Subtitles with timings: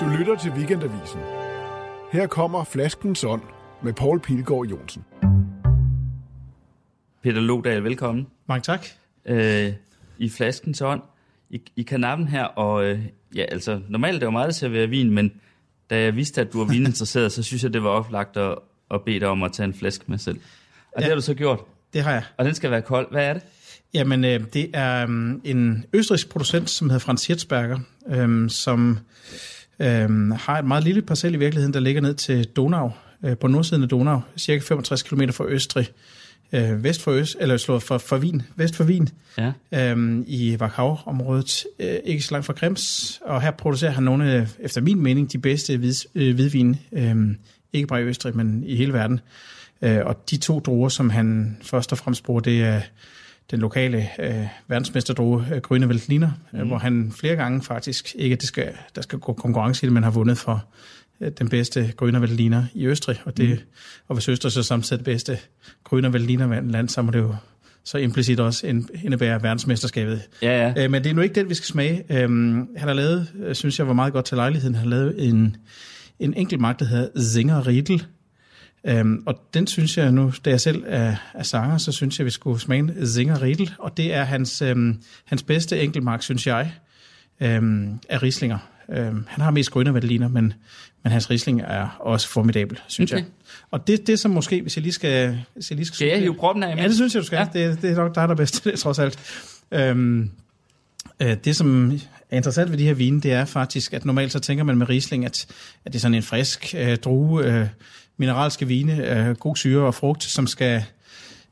[0.00, 1.20] Du lytter til Weekendavisen.
[2.12, 3.42] Her kommer Flaskens Ånd
[3.82, 5.04] med Paul Pilgaard Jonsen.
[7.22, 8.26] Peter Lodal, velkommen.
[8.48, 8.86] Mange tak.
[9.24, 9.72] Øh,
[10.18, 11.02] I Flaskens Ånd,
[11.50, 13.00] i, i kanappen her, og øh,
[13.34, 15.32] ja, altså, normalt er det jo meget, der serverer vin, men
[15.90, 18.58] da jeg vidste, at du var vininteresseret, så synes jeg, det var oplagt at,
[18.90, 20.40] at bede dig om at tage en flaske med selv.
[20.92, 21.00] Og ja.
[21.00, 21.60] det har du så gjort.
[21.92, 22.22] Det har jeg.
[22.36, 23.10] Og den skal være kold.
[23.10, 23.42] Hvad er det?
[23.94, 28.98] Jamen, øh, det er um, en østrisk producent, som hedder Franz Hirzberger, øh, som
[29.80, 32.92] øh, har et meget lille parcel i virkeligheden, der ligger ned til Donau,
[33.24, 35.88] øh, på nordsiden af Donau, cirka 65 km fra Østrig,
[36.52, 39.52] øh, vest for Øst, eller slået for, for Wien, vest for Wien, Ja.
[39.94, 44.46] øh, i Wachau-området, øh, ikke så langt fra Krems, og her producerer han nogle, af,
[44.60, 47.16] efter min mening, de bedste hvid, øh, hvidvin, øh,
[47.72, 49.20] ikke bare i Østrig, men i hele verden.
[49.82, 52.80] Øh, og de to druer, som han først og fremmest bruger, det er
[53.50, 56.66] den lokale øh, verdensmesterdrue øh, Grønne Veltliner, mm.
[56.66, 59.92] hvor han flere gange faktisk, ikke at det skal, der skal gå konkurrence i det,
[59.92, 60.64] men har vundet for
[61.20, 63.16] øh, den bedste Grønne Veltliner i Østrig.
[63.24, 63.56] Og, det, mm.
[64.08, 65.38] og hvis Østrig så samtidig det bedste
[65.84, 67.34] Grønne Veltliner land, så må det jo
[67.84, 70.22] så implicit også ind- indebære verdensmesterskabet.
[70.42, 70.84] Ja, ja.
[70.84, 72.04] Øh, men det er nu ikke den, vi skal smage.
[72.10, 75.28] Øhm, han har lavet, øh, synes jeg var meget godt til lejligheden, han har lavet
[75.28, 75.56] en,
[76.18, 78.06] en enkelt magt, der hedder Zinger Riedel.
[78.84, 82.24] Øhm, og den synes jeg nu, da jeg selv er, er sanger, så synes jeg,
[82.26, 83.74] vi skulle smage Zinger Riedel.
[83.78, 86.72] Og det er hans, øhm, hans bedste enkeltmark, synes jeg,
[87.40, 88.58] øhm, af Rieslinger.
[88.92, 90.52] Øhm, han har mest grønne valdeliner, men,
[91.02, 93.22] men hans Riesling er også formidabel, synes Okay.
[93.22, 93.30] jeg.
[93.70, 95.38] Og det, det som måske, hvis jeg lige skal...
[95.54, 96.76] Hvis jeg lige skal, Skal jeg hive proppen af?
[96.76, 97.48] Ja, det synes jeg, du skal.
[97.54, 97.68] Ja.
[97.68, 99.18] Det, det er nok dig, der er bedst det, trods alt.
[99.72, 100.30] Øhm,
[101.22, 101.92] øh, det, som
[102.30, 104.88] er interessant ved de her vine, det er faktisk, at normalt så tænker man med
[104.88, 105.46] Riesling, at,
[105.84, 107.66] at det er sådan en frisk øh, drue, øh,
[108.16, 110.84] mineralske vine, øh, god syre og frugt, som skal,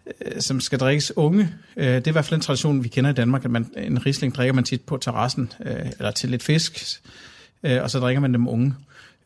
[0.06, 1.48] øh, som skal drikkes unge.
[1.76, 4.06] Øh, det er i hvert fald en tradition, vi kender i Danmark, at man, en
[4.06, 7.00] Riesling drikker man tit på terrassen, øh, eller til lidt fisk,
[7.62, 8.74] øh, og så drikker man dem unge.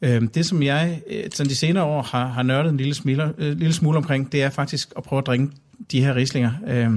[0.02, 3.32] Øh, det, som jeg øh, sådan de senere år har, har nørdet en lille, smule,
[3.38, 5.48] øh, lille smule omkring, det er faktisk at prøve at drikke
[5.92, 6.90] de her Rieslinger øh,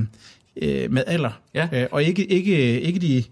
[0.62, 1.42] øh, med alder.
[1.54, 1.68] Ja.
[1.74, 3.24] Øh, og ikke, ikke, ikke de...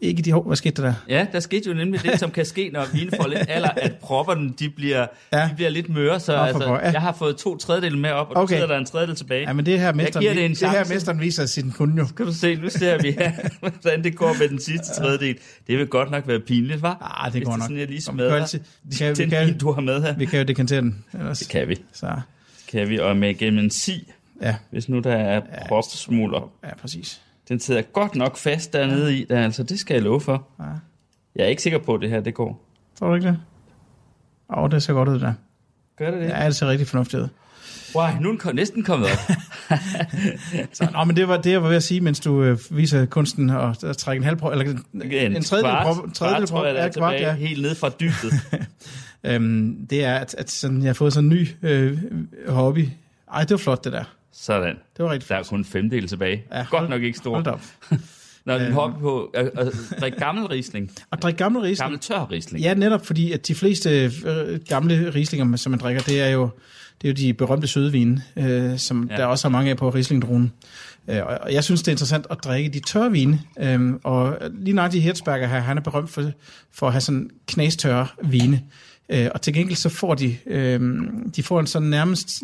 [0.00, 0.32] Ikke de...
[0.32, 0.94] hov, Hvad skete der?
[1.08, 3.94] Ja, der skete jo nemlig det, som kan ske, når vinen får lidt alder, at
[3.94, 5.38] propperne de bliver, ja.
[5.38, 5.48] Ja.
[5.48, 6.20] de bliver lidt møre.
[6.20, 6.90] Så Nå, altså, ja.
[6.90, 8.42] jeg har fået to tredjedele med op, og okay.
[8.42, 9.40] Nu sidder der en tredjedel tilbage.
[9.42, 12.06] Ja, men det her mesteren, det det her mesteren viser sin kunde jo.
[12.16, 13.16] Kan du se, nu ser vi,
[13.60, 15.36] hvordan det går med den sidste tredjedel.
[15.66, 17.22] Det vil godt nok være pinligt, hva'?
[17.24, 17.64] Ah, det Hvis går det nok.
[17.64, 20.02] sådan, jeg lige smadrer kan altid- vi kan- vi den kan- vin, du har med
[20.02, 20.16] her.
[20.16, 21.04] Vi kan jo dekantere den.
[21.18, 21.38] Ellers.
[21.38, 21.76] Det kan vi.
[21.92, 24.12] Så, Det kan vi, og med gennem en si,
[24.42, 26.50] ja, hvis nu der er propsmuler.
[26.64, 27.20] ja, præcis.
[27.48, 30.48] Den sidder godt nok fast dernede i, der, altså det skal jeg love for.
[30.58, 30.64] Ja.
[31.36, 32.68] Jeg er ikke sikker på, at det her det går.
[32.98, 33.40] Tror du ikke det?
[34.50, 35.32] Åh, oh, det ser godt ud, det der.
[35.98, 36.28] Gør det det?
[36.28, 37.28] Ja, det ser rigtig fornuftigt ud.
[37.94, 39.18] Wow, nu er den næsten kommet op.
[40.72, 43.06] Så, nå, men det var det, jeg var ved at sige, mens du øh, viser
[43.06, 46.56] kunsten og trække en halv prøve, eller en, en tredjedel kvart, en tredjedel kvart, tror
[46.56, 47.34] prøve, jeg, der er kvart, ja.
[47.34, 48.32] helt ned fra dybet.
[49.26, 51.98] Øhm, det er, at, at sådan, jeg har fået sådan en ny øh,
[52.48, 52.88] hobby.
[53.32, 54.04] Ej, det var flot, det der.
[54.36, 54.76] Sådan.
[54.96, 56.42] Det var rigtig Der er kun en femdel tilbage.
[56.52, 57.34] Ja, Godt hold- nok ikke stor.
[57.34, 57.62] Hold op.
[58.46, 58.74] Når den Øhm.
[58.74, 60.90] hopper på at, at drikke gammel risling.
[61.10, 61.78] Og drikke gammel Riesling.
[61.84, 62.62] Gammel tør risling.
[62.64, 66.48] Ja, netop fordi, at de fleste øh, gamle Rieslinger, som man drikker, det er jo,
[67.02, 69.16] det er jo de berømte søde vine, øh, som Ja.
[69.16, 70.52] der også er mange af på Rieslingdruen.
[71.08, 73.40] Øh, og jeg synes, det er interessant at drikke de tørre vine.
[73.60, 76.30] Øh, og lige nok de Hirzberger her, han er berømt for,
[76.72, 78.62] for at have sådan knastørre vine.
[79.08, 80.80] Øh, og til gengæld så får de, øh,
[81.36, 82.42] de får en sådan nærmest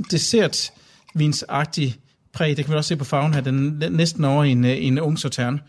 [1.15, 1.97] dessertvinsagtig
[2.33, 2.57] præg.
[2.57, 3.41] Det kan vi også se på farven her.
[3.41, 5.61] Den er næsten over i en, øh, en ung sautern.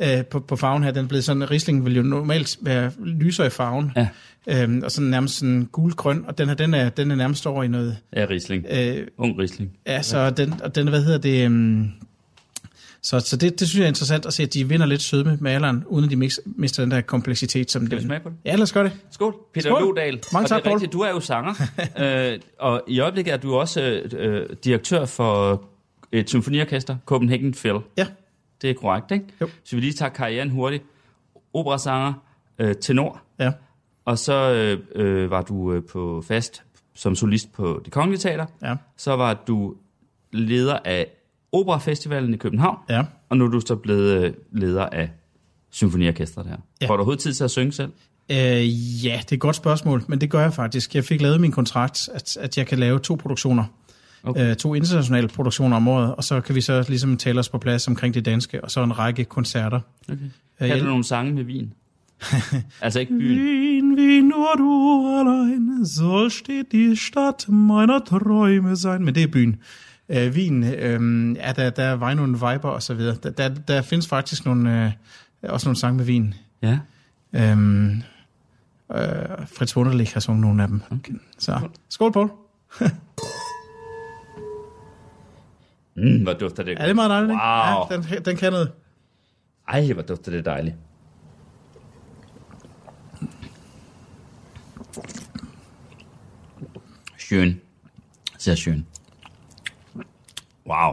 [0.00, 0.18] Ja.
[0.18, 3.46] Øh, på, på farven her, den er blevet sådan, Riesling vil jo normalt være lysere
[3.46, 3.92] i farven.
[3.96, 4.08] Ja.
[4.48, 7.62] Øhm, og sådan nærmest sådan gul-grøn, og den her, den er, den er nærmest over
[7.64, 8.64] i noget, Ja, risling.
[8.70, 9.70] øh, Ung risling.
[9.86, 11.90] ja, så den, og den, hvad hedder det, øhm,
[13.02, 15.38] så, så det, det synes jeg er interessant at se, at de vinder lidt sødme
[15.40, 17.70] med alderen, uden at de mix, mister den der kompleksitet.
[17.70, 18.06] Som Skal den.
[18.06, 18.36] smage på det?
[18.44, 18.92] Ja, lad os gøre det.
[19.10, 19.82] Skål, Peter Skål.
[19.82, 20.22] Lodal.
[20.32, 21.54] Mange tak, rigtigt, du er jo sanger,
[22.32, 25.62] øh, og i øjeblikket er du også øh, øh, direktør for
[26.12, 27.74] et symfoniorkester, Copenhagen Phil.
[27.96, 28.06] Ja,
[28.62, 29.24] Det er korrekt, ikke?
[29.40, 29.48] Jo.
[29.64, 30.84] Så vi lige tager karrieren hurtigt.
[31.54, 32.12] Operasanger,
[32.58, 33.52] øh, tenor, ja,
[34.04, 36.62] og så øh, øh, var du øh, på fast
[36.94, 38.46] som solist på Det Kongelige Teater.
[38.62, 39.74] ja, Så var du
[40.32, 41.06] leder af
[41.52, 43.04] Operafestivalen i København, ja.
[43.28, 45.10] og nu er du så blevet øh, leder af
[45.70, 46.56] symfoniorkestret her.
[46.80, 46.86] Ja.
[46.86, 47.92] Får du overhovedet tid til at synge selv?
[48.30, 48.36] Øh,
[49.04, 50.94] ja, det er et godt spørgsmål, men det gør jeg faktisk.
[50.94, 53.64] Jeg fik lavet min kontrakt, at, at jeg kan lave to produktioner.
[54.22, 54.50] Okay.
[54.50, 57.58] Øh, to internationale produktioner om året, og så kan vi så ligesom tale os på
[57.58, 59.80] plads omkring det danske, og så en række koncerter.
[60.08, 60.12] Okay.
[60.22, 60.28] Øh,
[60.58, 61.72] Kan jeg- du nogle sange med vin?
[62.80, 63.38] altså ikke byen.
[63.38, 69.04] Wien, wie nur du allein, soll steht die Stadt meiner Träume sein.
[69.04, 69.56] Men det er byen.
[70.08, 73.16] Øh, Wien, øh, ja, der, der var nogle viber og så videre.
[73.22, 74.84] Der, der, der findes faktisk nogle,
[75.42, 76.34] øh, også nogle sange med vin.
[76.62, 76.78] Ja.
[77.32, 78.02] Øhm,
[78.94, 80.82] Øh, Fritz Wunderlich har sunget nogle af dem.
[80.90, 81.12] Okay.
[81.38, 82.30] Så skål, Paul.
[85.96, 87.30] Mm, hvor dufter det Er det meget dejligt?
[87.30, 87.42] ikke?
[87.42, 87.86] Wow.
[87.90, 88.72] Ja, den, den kan noget.
[89.68, 90.76] Ej, hvor dufter det dejligt.
[97.18, 97.60] Schön.
[98.38, 98.84] Sehr schön.
[100.68, 100.92] Wow.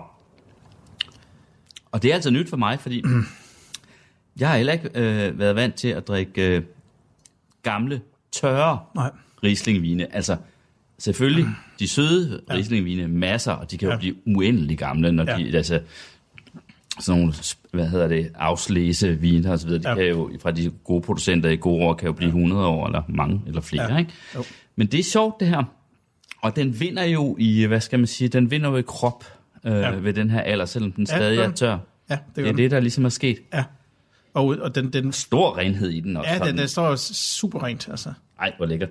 [1.92, 3.04] Og det er altså nyt for mig, fordi
[4.40, 6.64] jeg har heller ikke øh, været vant til at drikke øh,
[7.64, 8.02] gamle,
[8.32, 9.12] tørre Nej.
[9.44, 10.16] Rieslingvine.
[10.16, 10.38] Altså,
[10.98, 11.46] selvfølgelig,
[11.80, 12.54] de søde ja.
[12.54, 13.98] Rieslingvine, masser, og de kan jo Ja.
[14.00, 15.38] blive uendelig gamle, når Ja.
[15.38, 15.82] de, altså,
[17.00, 17.34] sådan nogle,
[17.72, 19.96] hvad hedder det, afslæse viner og så videre, de Ja.
[19.96, 23.04] kan jo, fra de gode producenter i gode år, kan jo blive 100 år, eller
[23.10, 23.98] mange, eller flere, Ja.
[24.00, 24.12] ikke?
[24.36, 24.44] Jo.
[24.76, 25.64] Men det er sjovt, det her.
[26.42, 29.24] Og den vinder jo i, hvad skal man sige, den vinder jo i krop
[29.66, 29.90] øh, Ja.
[29.96, 31.78] ved den her alder, selvom den Ja, stadig gør er tør.
[32.10, 32.58] Ja, det er den.
[32.58, 33.38] det, der ligesom er sket.
[33.54, 33.64] Ja.
[34.34, 36.32] Og, og den, den, Stor renhed i den også.
[36.32, 38.14] ja, den, den står super rent, altså.
[38.40, 38.90] Ej, hvor lækkert.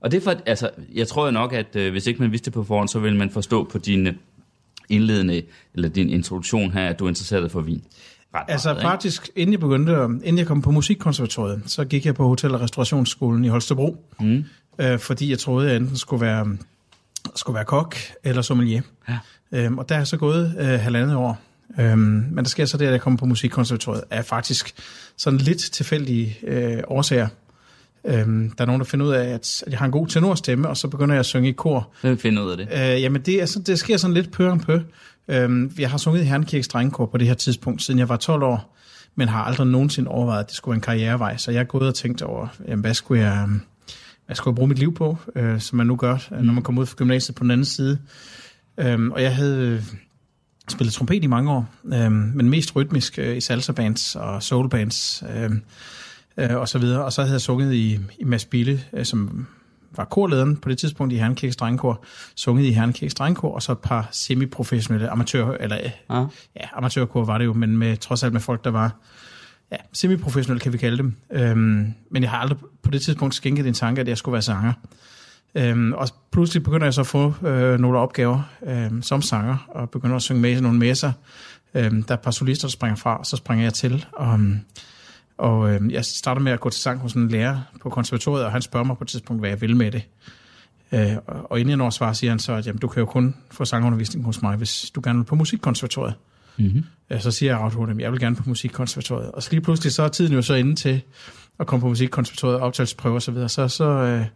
[0.00, 2.52] Og det er for, altså, jeg tror nok, at øh, hvis ikke man vidste det
[2.52, 4.14] på forhånd, så ville man forstå på din øh,
[4.88, 5.42] indledende,
[5.74, 7.82] eller din introduktion her, at du er interesseret for vin.
[8.34, 8.88] Ret Altså meget, ikke?
[8.90, 12.54] faktisk, inden jeg begyndte, at- inden jeg kom på musikkonservatoriet, så gik jeg på Hotel-
[12.54, 14.44] og Restaurationsskolen i Holstebro, Mm.
[14.78, 16.56] øh, fordi jeg troede, at jeg enten skulle være,
[17.34, 18.82] skulle være kok eller sommelier.
[19.08, 19.18] Ja.
[19.54, 21.40] Øhm, og der er jeg så gået øh, halvandet år.
[21.80, 21.98] Øhm,
[22.30, 24.74] men der sker så det, at jeg kommer på musikkonservatoriet, er faktisk
[25.16, 27.28] sådan lidt tilfældige øh, årsager.
[28.04, 30.76] Øhm, der er nogen, der finder ud af, at jeg har en god tenorstemme, og
[30.76, 31.88] så begynder jeg at synge i kor.
[32.00, 32.68] Hvem finder ud af det?
[32.72, 34.78] Øh, jamen, det, er, så, det sker sådan lidt pø om pø.
[35.28, 38.42] Øhm, jeg har sunget i Herrenkirkes Drengekor på det her tidspunkt, siden jeg var 12
[38.42, 38.76] år,
[39.14, 41.36] men har aldrig nogensinde overvejet, at det skulle være en karrierevej.
[41.36, 43.48] Så jeg er gået og tænkt over, jamen, hvad skulle jeg,
[44.26, 46.62] hvad skulle jeg bruge mit liv på, øh, som man nu gør, øh, når man
[46.62, 47.98] kommer ud fra gymnasiet på den anden side.
[48.78, 49.82] Øhm, og jeg havde øh,
[50.68, 55.62] spillet trompet i mange år, øhm, men mest rytmisk øh, i salsa-bands og soul-bands øhm,
[56.36, 57.04] øh, og så videre.
[57.04, 59.46] Og så havde jeg sunget i, i Mads Bille, øh, som
[59.96, 62.04] var korlederen på det tidspunkt i Herrenkirkes Drengekor,
[62.34, 66.26] sunget i Herrenkirkes Drengekor, og så et par semiprofessionelle amatør, eller øh, Ah.
[66.56, 68.96] ja, amatørkor var det jo, men med, trods alt med folk, der var
[69.72, 71.14] ja, semiprofessionelle, kan vi kalde dem.
[71.32, 74.42] Øhm, men jeg har aldrig på det tidspunkt skænket en tanke, at jeg skulle være
[74.42, 74.72] sanger.
[75.54, 79.90] Øhm, og pludselig begynder jeg så at få øh, nogle opgaver øhm, som sanger, og
[79.90, 81.12] begynder at synge med i nogle messer.
[81.74, 84.06] Øhm, der er et par solister, der springer fra, så springer jeg til.
[84.12, 84.40] Og,
[85.38, 88.52] og øhm, jeg starter med at gå til sang hos en lærer på konservatoriet, og
[88.52, 90.02] han spørger mig på et tidspunkt, hvad jeg vil med det.
[90.92, 93.06] Øh, og, inden jeg når at svare, siger han så, at jamen, du kan jo
[93.06, 96.14] kun få sangundervisning hos mig, hvis du gerne vil på musikkonservatoriet.
[96.56, 96.84] Mm-hmm.
[97.10, 99.30] Ja, så siger jeg ret hurtigt, at jeg vil gerne på musikkonservatoriet.
[99.30, 101.02] Og så lige pludselig, så er tiden jo så inde til
[101.60, 103.48] at komme på musikkonservatoriet, optagelsesprøve og så videre.
[103.48, 104.26] Så, så, øh,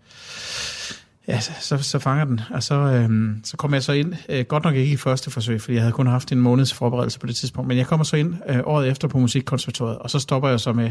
[1.29, 2.41] ja, så, så, fanger den.
[2.51, 5.61] Og så, øh, så kommer jeg så ind, øh, godt nok ikke i første forsøg,
[5.61, 8.17] fordi jeg havde kun haft en måneds forberedelse på det tidspunkt, men jeg kommer så
[8.17, 10.91] ind øh, året efter på musikkonservatoriet, og så stopper jeg så med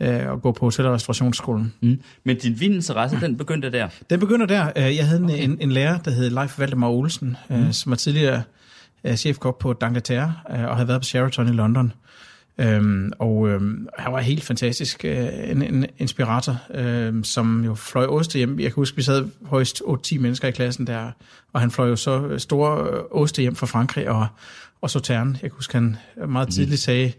[0.00, 1.74] øh, at gå på hotel- og restaurationsskolen.
[1.80, 2.00] Mm.
[2.24, 3.88] Men din vininteresse, den begyndte der.
[4.10, 4.72] Den begynder der.
[4.76, 7.72] Øh, Jeg havde en, en, en lærer, der hed Leif Valdemar Olsen, mm.
[7.72, 8.42] som var tidligere
[9.04, 11.92] øh, chefkok på D'Angleterre øh, og havde været på Sheraton i London.
[12.58, 18.06] Øhm, og øhm, han var helt fantastisk, øh, en, en inspirator, øh, som jo fløj
[18.06, 18.58] oste hjem.
[18.58, 21.10] Jeg kan huske, vi sad højst 8-10 mennesker i klassen der,
[21.52, 24.26] og han fløj jo så store øh, oste hjem fra Frankrig og,
[24.80, 25.30] og Sauterne.
[25.32, 25.96] Jeg kan huske, han
[26.28, 27.12] meget tidligt sagde,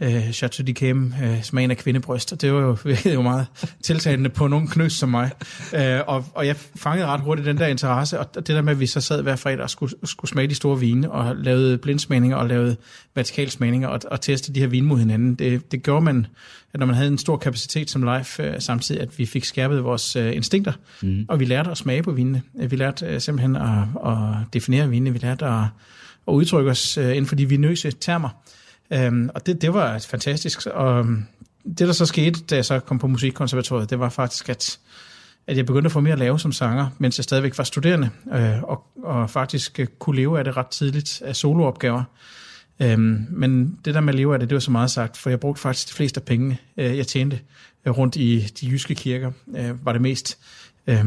[0.00, 3.46] øh, Chateau de Cam, øh, smagen af kvindebryst, og det var jo virkelig jo meget
[3.84, 5.30] tiltalende på nogen knøs som mig.
[5.74, 8.80] Øh, og, og jeg fangede ret hurtigt den der interesse, og det der med, at
[8.80, 12.36] vi så sad hver fredag og skulle, skulle smage de store vine, og lavede blindsmagninger
[12.36, 12.76] og lavede
[13.14, 16.26] vertikalsmagninger og, og teste de her vine mod hinanden, det, det gjorde man,
[16.72, 19.84] at når man havde en stor kapacitet som live, øh, samtidig at vi fik skærpet
[19.84, 20.72] vores øh, instinkter,
[21.02, 21.24] mm.
[21.28, 22.42] og vi lærte at smage på vinene.
[22.54, 24.14] Vi lærte øh, simpelthen at, at
[24.52, 25.64] definere vinene, vi lærte at,
[26.28, 28.28] at udtrykke os øh, inden for de vinøse termer.
[28.92, 30.66] Øhm, og det, det var fantastisk.
[30.66, 31.24] Og øhm,
[31.64, 34.78] det, der så skete, da jeg så kom på musikkonservatoriet, det var faktisk, at,
[35.46, 38.10] at jeg begyndte at få mere at lave som sanger, mens jeg stadigvæk var studerende,
[38.34, 42.02] øh, og, og faktisk øh, kunne leve af det ret tidligt af soloopgaver.
[42.80, 45.30] Øhm, men det der med at leve af det, det var så meget sagt, for
[45.30, 47.40] jeg brugte faktisk de fleste af pengene, øh, jeg tjente
[47.84, 50.38] øh, rundt i de jyske kirker, øh, var det mest.
[50.86, 51.04] Øh,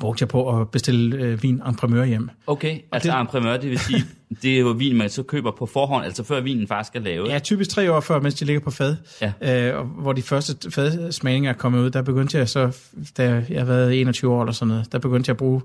[0.00, 2.30] brugte jeg på at bestille øh, vin en primeur hjem.
[2.46, 4.04] Okay, altså det- en primør, det vil sige,
[4.42, 7.28] det er jo vin, man så køber på forhånd, altså før vinen faktisk er lavet.
[7.28, 8.96] Ja, typisk tre år før, mens de ligger på fad.
[9.42, 9.72] Ja.
[9.72, 12.76] Øh, og hvor de første fadsmagninger er kommet ud, der begyndte jeg så,
[13.16, 15.60] da jeg har været 21 år eller sådan noget, der begyndte jeg at bruge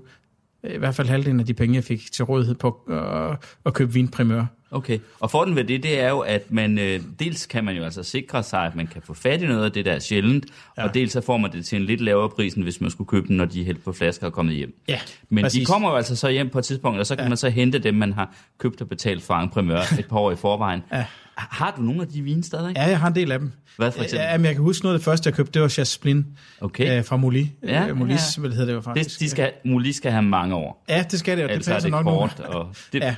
[0.64, 3.36] øh, i hvert fald halvdelen af de penge, jeg fik til rådighed på øh,
[3.66, 4.44] at købe vinprimør.
[4.72, 7.84] Okay, og fordelen ved det, det er jo, at man øh, dels kan man jo
[7.84, 10.46] altså sikre sig, at man kan få fat i noget af det, der er sjældent,
[10.78, 10.84] ja.
[10.84, 13.08] og dels så får man det til en lidt lavere pris, end hvis man skulle
[13.08, 14.74] købe den, når de er hældt på flasker og kommet hjem.
[14.88, 14.98] Ja,
[15.28, 15.60] Men præcis.
[15.60, 17.28] de kommer jo altså så hjem på et tidspunkt, og så kan ja.
[17.28, 20.32] man så hente dem, man har købt og betalt for en primør et par år
[20.32, 20.82] i forvejen.
[20.92, 21.04] Ja.
[21.36, 22.76] Har du nogle af de vine stadig?
[22.76, 23.52] Ja, jeg har en del af dem.
[23.76, 24.24] Hvad for eksempel?
[24.30, 26.26] Ja, men jeg kan huske noget af det første, jeg købte, det var Jasmin
[26.60, 26.98] Okay.
[26.98, 27.50] øh, fra Moli.
[27.66, 28.40] Ja, øh, Molis, ja.
[28.40, 29.20] hvad det hedder det Det, faktisk.
[29.20, 30.84] de skal, Muli skal have mange år.
[30.88, 32.10] Ja, det skal det, og det Ellers er passer det nok nu.
[32.10, 32.40] kort.
[32.40, 33.16] Og det, Ja,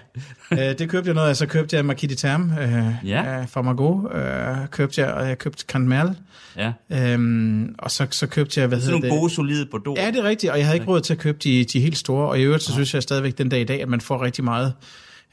[0.53, 1.37] øh, det købte jeg noget af.
[1.43, 3.41] Så købte jeg Marquis de Terme øh, Ja.
[3.41, 4.13] øh, fra Margot.
[4.15, 6.17] Øh, købte jeg, og jeg købte Canmerle.
[6.57, 6.73] ja.
[6.93, 9.21] Øhm, og så, så købte jeg, hvad Sådan hedder nogle det?
[9.21, 9.99] gode, solide Bordeaux.
[9.99, 11.97] Ja, det er rigtigt, og jeg havde ikke råd til at købe de, de helt
[11.97, 14.23] store, og i øvrigt så synes jeg stadigvæk den dag i dag, at man får
[14.23, 14.73] rigtig meget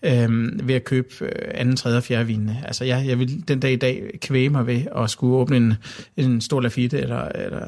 [0.04, 2.58] øhm, ved at købe øh, anden, tredje og fjerde vinene.
[2.66, 5.74] Altså jeg, jeg vil den dag i dag kvæge mig ved at skulle åbne en,
[6.18, 7.66] en stor Lafite eller, eller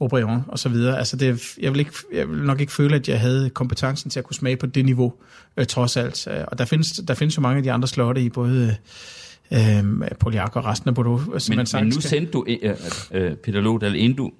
[0.00, 0.98] Aubryon og så videre.
[0.98, 4.18] Altså det, jeg, vil ikke, jeg vil nok ikke føle, at jeg havde kompetencen til
[4.18, 5.12] at kunne smage på det niveau,
[5.56, 6.26] øh, trods alt.
[6.30, 8.76] Øh, Og der findes, der findes jo mange af de andre slotte i både
[9.52, 9.58] øh,
[10.20, 11.42] Poliak og resten af Bordeaux.
[11.42, 12.74] som Men, man men nu sendte du, øh,
[13.12, 14.30] øh, Peter Lodal, inden du,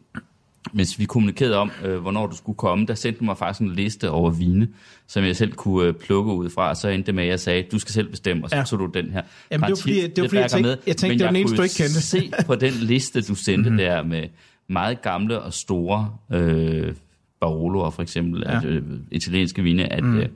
[0.72, 3.74] mens vi kommunikerede om, øh, hvornår du skulle komme, der sendte du mig faktisk en
[3.74, 4.68] liste over vine,
[5.06, 7.40] som jeg selv kunne øh, plukke ud fra, og så endte det med, at jeg
[7.40, 8.62] sagde, du skal selv bestemme, og så Ja.
[8.64, 9.22] tog du den her.
[9.50, 11.56] Jamen, det var fordi- det var fordi, jeg tænkte- jeg tænkte, det var den eneste,
[11.56, 12.00] du ikke kendte.
[12.02, 13.76] se på den liste, du sendte mm-hmm.
[13.84, 14.24] der med
[14.68, 16.94] meget gamle og store øh,
[17.40, 18.54] Baroloer, for eksempel, Ja.
[18.54, 20.16] altså, italienske vine, at, mm.
[20.18, 20.28] øh,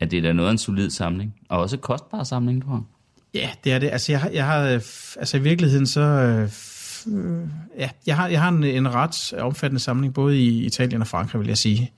[0.00, 1.34] at det er da noget af en solid samling.
[1.48, 2.82] Og også kostbar samling, tror jeg.
[3.42, 3.88] Ja, det er det.
[3.92, 4.74] Altså, jeg, har- jeg har, øh,
[5.16, 6.42] altså i virkeligheden så, øh,
[7.18, 7.48] øh,
[7.78, 11.40] ja, jeg har, jeg har en, en ret omfattende samling, både i Italien og Frankrig,
[11.40, 11.90] vil jeg sige.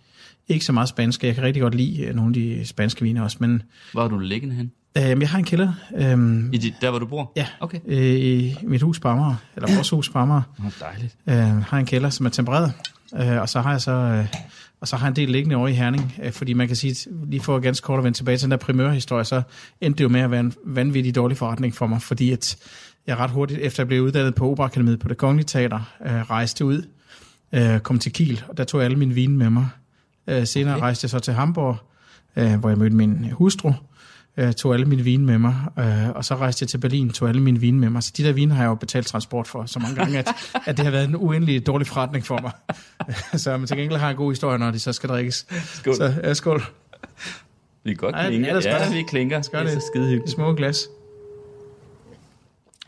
[0.48, 1.24] Ikke så meget spansk.
[1.24, 3.62] Jeg kan rigtig godt lide nogle af de spanske vine også, men
[3.92, 4.72] Hvor er du liggende hen?
[4.98, 7.32] Øh, jeg har en kælder øh, I dit, der, hvor du bor?
[7.36, 7.46] Ja.
[7.60, 7.80] Okay.
[7.86, 10.42] øh, i mit hus på Amager, eller vores hus på Amager.
[10.58, 11.16] Oh, dejligt.
[11.26, 12.72] Øh, har en kælder, som er tempereret,
[13.16, 13.92] øh, og så har jeg så...
[13.92, 14.26] Øh,
[14.80, 17.10] og så har jeg en del liggende over i Herning, øh, fordi man kan sige,
[17.26, 19.42] lige for ganske kort at vende tilbage til den der primørhistorie, så
[19.80, 22.56] endte det jo med at være en vanvittig dårlig forretning for mig, fordi at
[23.06, 26.64] jeg ret hurtigt, efter jeg blev uddannet på Operakademiet på det Kongelige Teater, øh, rejste
[26.64, 26.82] ud,
[27.52, 29.68] øh, kom til Kiel, og der tog jeg alle mine vine med mig.
[30.26, 30.74] Øh, senere.
[30.74, 30.82] Okay.
[30.82, 31.76] rejste jeg så til Hamburg,
[32.36, 33.72] øh, hvor jeg mødte min hustru,
[34.36, 37.28] øh, tog alle mine vine med mig, øh, og så rejste jeg til Berlin, tog
[37.28, 38.02] alle mine vine med mig.
[38.02, 40.28] Så de der vine har jeg jo betalt transport for så mange gange, at,
[40.66, 42.52] at det har været en uendelig dårlig forretning for mig.
[43.40, 45.46] så men til gengæld har jeg en god historie, når de så skal drikkes.
[45.64, 45.94] Skål.
[45.96, 46.62] Så ja, skål.
[47.84, 48.46] Vi er godt Ej, klinge.
[48.46, 49.42] ja, ja, vi klinger.
[49.42, 50.30] Skal det er så skide hyggeligt.
[50.34, 50.78] små glas.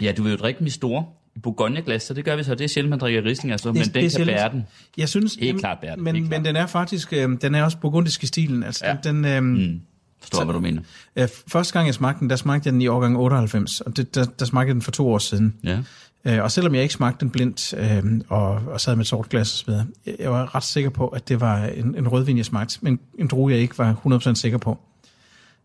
[0.00, 1.04] Ja, du vil jo drikke i store.
[1.36, 2.54] I Bourgogne-glas, så det gør vi så.
[2.54, 4.36] Det er sjældent, man drikker Riesling, altså, men Det- den det er kan sjældent.
[4.38, 4.66] bære den.
[4.96, 5.98] Jeg synes, Helt jamen, klart, Bert.
[5.98, 6.40] men, Helt klart.
[6.42, 8.62] men den er faktisk, øh, den er også burgundisk i stilen.
[8.62, 8.96] Altså, Ja.
[9.04, 9.80] den, øh, Mm.
[10.30, 10.82] Forstår, hvad du mener.
[11.16, 14.14] øh, første gang jeg smagte den, der smagte jeg den i årgang 98, og det,
[14.14, 15.54] der, der smagte jeg den for to år siden.
[15.64, 15.78] Ja.
[16.24, 19.28] Øh, og selvom jeg ikke smagte den blindt øh, og, og sad med et sort
[19.28, 19.86] glas og så videre,
[20.18, 23.26] jeg, var ret sikker på, at det var en, en rødvin, jeg smagte, men en
[23.26, 24.78] drue, jeg ikke var 100% sikker på.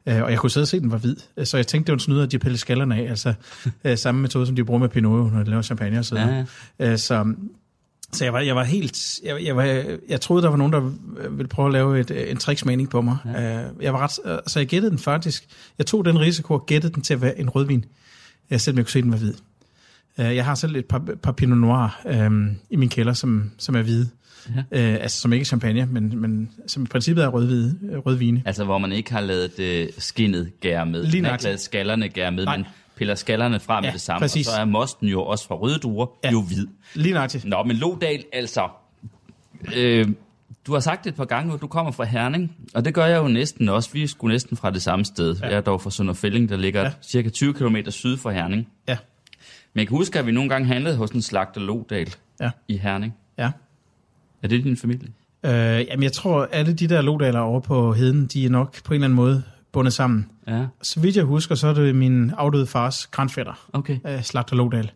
[0.05, 1.15] Øh, og jeg kunne sidde og se, at den var hvid.
[1.37, 3.09] Øh, Så jeg tænkte, det var en snyder, at de pillede skallerne af.
[3.09, 3.33] Altså
[3.83, 6.45] øh, samme metode, som de bruger med Pinot, når de laver champagne og så videre.
[6.79, 7.33] Ja, Øh, så
[8.13, 9.19] så jeg var, jeg var helt...
[9.23, 9.63] Jeg, jeg, var,
[10.09, 10.91] jeg troede, der var nogen, der
[11.29, 13.17] ville prøve at lave et, en tricksmening på mig.
[13.25, 13.63] Ja.
[13.81, 15.45] Jeg var ret, øh, så jeg gættede den faktisk.
[15.77, 17.85] Jeg tog den risiko og gættede den til at være en rødvin,
[18.51, 19.33] øh, selvom jeg kunne se, den var hvid.
[20.19, 22.31] Øh, Jeg har selv et par, par Pinot Noir øh,
[22.69, 24.09] i min kælder, som, som er hvide.
[24.71, 24.79] Ja.
[24.93, 28.41] Øh, altså som ikke er champagne, men, men som i princippet er rødhvide, øh, rødvine.
[28.45, 31.03] Altså, hvor man ikke har lavet øh, skinnet gære med.
[31.03, 32.57] Lige man har ikke lavet skallerne gære med, Nej.
[32.57, 32.65] men
[33.01, 34.19] piller skallerne fra med Ja, det samme.
[34.19, 34.47] præcis.
[34.47, 36.31] Og så er mosten jo også fra røde druer Ja.
[36.31, 36.67] jo hvid.
[36.95, 37.45] Lige nøjagtigt.
[37.45, 38.67] Nå, men Lodal, altså...
[39.77, 40.07] Øh,
[40.67, 43.17] du har sagt et par gange, at du kommer fra Herning, og det gør jeg
[43.23, 43.89] jo næsten også.
[43.93, 45.35] Vi sgu næsten fra det samme sted.
[45.41, 45.47] Ja.
[45.47, 46.91] Jeg er dog fra Sønderfælling, der ligger ja.
[47.01, 48.67] cirka 20 km syd for Herning.
[48.87, 48.97] Ja,
[49.73, 52.77] Men jeg kan huske, at vi nogle gange handlede hos en slagter Lodal ja, i
[52.77, 53.13] Herning.
[53.37, 53.51] ja.
[54.43, 55.07] Er det din familie?
[55.45, 55.51] Øh,
[55.87, 58.95] jamen jeg tror, alle de der lodaler over på heden, de er nok på en
[58.95, 60.29] eller anden måde bundet sammen.
[60.47, 63.97] Ja, Så vidt jeg husker, så er det min afdøde fars grandfætter, okay.
[64.07, 64.91] øh, Slagter Lodal.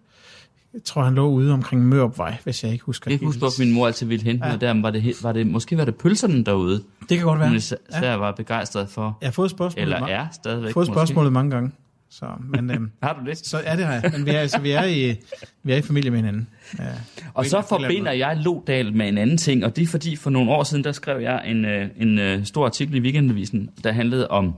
[0.73, 3.73] Jeg tror, han lå ude omkring Mørupvej, hvis jeg ikke husker Jeg kan huske, min
[3.73, 4.55] mor altid ville hente Ja.
[4.55, 4.81] der.
[4.81, 7.47] Var det, var det, måske var det pølserne derude, Det kan godt være.
[7.47, 8.15] hun især ja.
[8.15, 9.17] var begejstret for.
[9.21, 10.93] Jeg har fået spørgsmålet, Eller er stadigvæk fået måske.
[10.97, 11.71] spørgsmålet mange gange.
[12.09, 13.37] Så, men, øhm, Har du det?
[13.37, 14.01] så er det her.
[14.11, 15.15] Men vi er, altså, vi er, i,
[15.63, 16.47] vi er i familie med hinanden.
[16.79, 16.83] Ja.
[17.33, 20.51] Og så forbinder jeg Lodal med en anden ting, og det er fordi for nogle
[20.51, 24.27] år siden, der skrev jeg en, øh, en øh, stor artikel i Weekendavisen, der handlede
[24.27, 24.53] om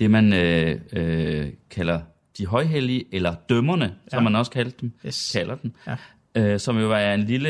[0.00, 2.00] det, man øh, øh, kalder
[2.38, 3.90] de højhellige, eller dømmerne, ja.
[4.12, 4.16] Ja.
[4.16, 5.30] som man også kalder dem, Yes.
[5.36, 5.72] kalder dem.
[5.86, 5.96] Ja.
[6.34, 7.48] Øh, som jo er en lille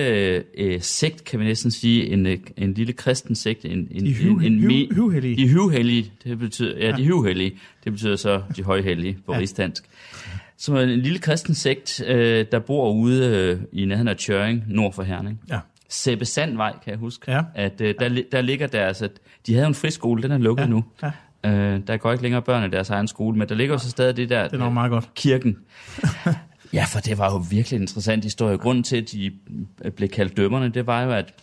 [0.58, 3.64] øh, sekt, kan vi næsten sige, en, øh, en lille kristen sekt.
[3.64, 5.36] En, en, De hyv- en, en, hyv- hyvhellige.
[5.36, 7.52] De hyvhellige, det betyder, ja, de hyvhellige,
[7.84, 9.36] det betyder så de højhellige på Ja.
[9.36, 9.40] ja.
[9.40, 9.84] rigsdansk.
[10.56, 14.64] Som er en lille kristen sekt, øh, der bor ude øh, i nærheden af Tjøring,
[14.68, 15.40] nord for Herning.
[15.50, 15.58] Ja.
[15.88, 17.42] Sebbe Sandvej, kan jeg huske, Ja.
[17.54, 19.10] at øh, der, der ligger deres, at
[19.46, 20.68] de havde en friskole, den er lukket Ja.
[20.68, 20.84] nu.
[21.02, 21.10] Ja.
[21.44, 23.90] Øh, der går ikke længere børn i deres egen skole, men der ligger jo så
[23.90, 25.14] stadig det der Det er nok meget godt.
[25.14, 25.56] kirken.
[26.72, 28.58] ja, for det var jo virkelig en interessant historie.
[28.58, 29.32] Grunden til, at de
[29.96, 31.34] blev kaldt dømmerne, det var jo, at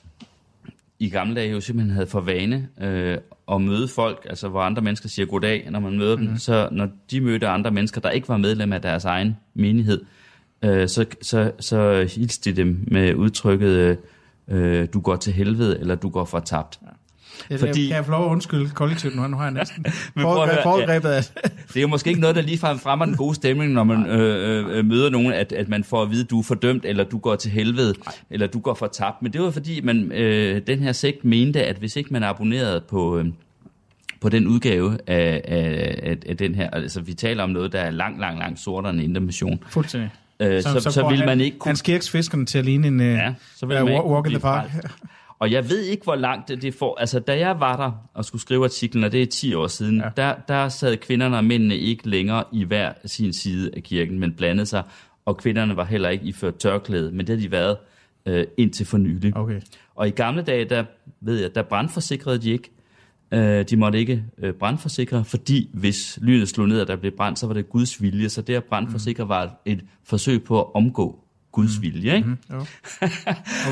[1.00, 3.18] i gamle dage jo simpelthen havde for vane øh,
[3.52, 6.28] at møde folk, altså hvor andre mennesker siger goddag, når man møder mm.
[6.28, 6.38] dem.
[6.38, 10.02] Så når de mødte andre mennesker, der ikke var medlem af deres egen menighed,
[10.62, 13.98] øh, så, så, så hilste de dem med udtrykket, øh,
[14.48, 16.80] øh, du går til helvede, eller du går for tabt.
[17.60, 17.88] Fordi-.
[17.88, 19.28] Kan jeg få lov at undskylde kollektivt nu?
[19.28, 19.86] Nu har jeg næsten
[20.22, 21.24] foregrebet af
[21.68, 24.78] Det er jo måske ikke noget, der ligefrem fremmer den gode stemning, når man øh,
[24.78, 27.18] øh, møder nogen, at, at man får at vide, at du er fordømt, eller du
[27.18, 28.14] går til helvede, Nej.
[28.30, 29.22] eller du går for tabt.
[29.22, 32.82] Men det var fordi, man øh, den her sekt mente, at hvis ikke man abonnerede
[32.90, 33.26] på, øh,
[34.22, 37.80] på den udgave af, af, af, af den her, altså vi taler om noget, der
[37.80, 40.10] er langt, langt, langt sortere end Indre Mission, fuldstændig.
[40.40, 41.70] øh, så, så, så, ville han- man ikke kunne...
[41.70, 44.32] Hans Kirks fiskerne til at ligne en Ja, ja, så uh, ville man walk in
[44.32, 44.70] the park.
[45.40, 46.98] Og jeg ved ikke, hvor langt det, får.
[47.00, 49.98] Altså, da jeg var der og skulle skrive artiklen, og det er 10 år siden,
[49.98, 50.06] ja.
[50.06, 50.12] Ja.
[50.18, 54.34] der, der sad kvinderne og mændene ikke længere i hver sin side af kirken, men
[54.34, 54.84] blandede sig.
[55.26, 57.78] Og kvinderne var heller ikke iført tørklæde, men det har de været
[58.26, 59.38] øh, indtil for nylig.
[59.38, 59.62] Okay.
[59.96, 60.84] Og i gamle dage, der
[61.22, 62.72] ved jeg, der brandforsikrede de ikke.
[63.32, 67.36] Øh, de måtte ikke øh, brandforsikre, fordi hvis lynet slog ned, og der blev brand,
[67.36, 68.30] så var det Guds vilje.
[68.30, 71.27] Så det at brandforsikre var et forsøg på at omgå
[71.62, 72.16] Guds vilje.
[72.16, 72.28] Ikke?
[72.28, 72.38] Mm.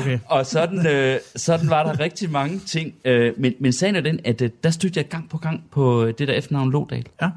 [0.00, 0.18] Okay.
[0.34, 2.94] Og sådan, øh, sådan var der rigtig mange ting.
[3.04, 6.12] Øh, men, men sagen er den, at øh, der stødte jeg gang på gang på
[6.18, 7.04] det der efternavn Lodal.
[7.22, 7.28] Ja.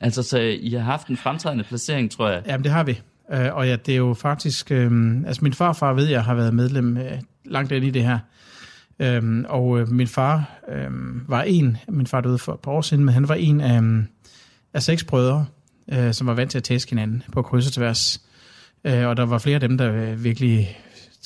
[0.00, 2.42] Altså, så I har haft en fremtrædende placering, tror jeg.
[2.46, 3.00] Jamen, det har vi.
[3.32, 4.70] Øh, og ja, det er jo faktisk...
[4.70, 7.12] Øh, altså, min farfar ved jeg har været medlem øh,
[7.44, 8.18] langt ind i det her.
[8.98, 10.90] Øhm, og øh, min far øh,
[11.28, 11.76] var en...
[11.88, 14.04] Min far døde for et par år siden, men han var en af, øh,
[14.74, 15.46] af seks brødre,
[15.92, 18.20] øh, som var vant til at tæske hinanden på kryds og tværs.
[18.84, 20.78] Øh, og der var flere af dem, der øh, virkelig...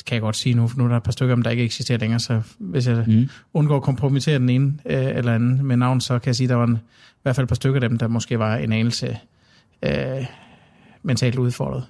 [0.06, 1.98] Kan jeg godt sige nu, for nu er der et par stykker, der ikke eksisterer
[1.98, 3.28] længere, så hvis jeg Mm.
[3.54, 6.48] undgår at kompromittere den ene øh, eller anden med navn, så kan jeg sige, at
[6.48, 8.72] der var en, i hvert fald et par stykker af dem, der måske var en
[8.72, 9.18] anelse
[9.82, 9.92] øh,
[11.02, 11.84] mentalt udfordret.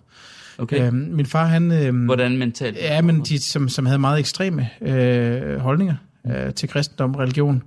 [0.58, 0.76] Okay.
[0.76, 0.86] Okay.
[0.86, 1.72] Øhm, min far, han...
[1.72, 2.76] Øhm, Hvordan mentalt?
[2.76, 5.94] Ja, men de, som, som havde meget ekstreme øh, holdninger
[6.26, 7.62] øh, til kristendom og religion.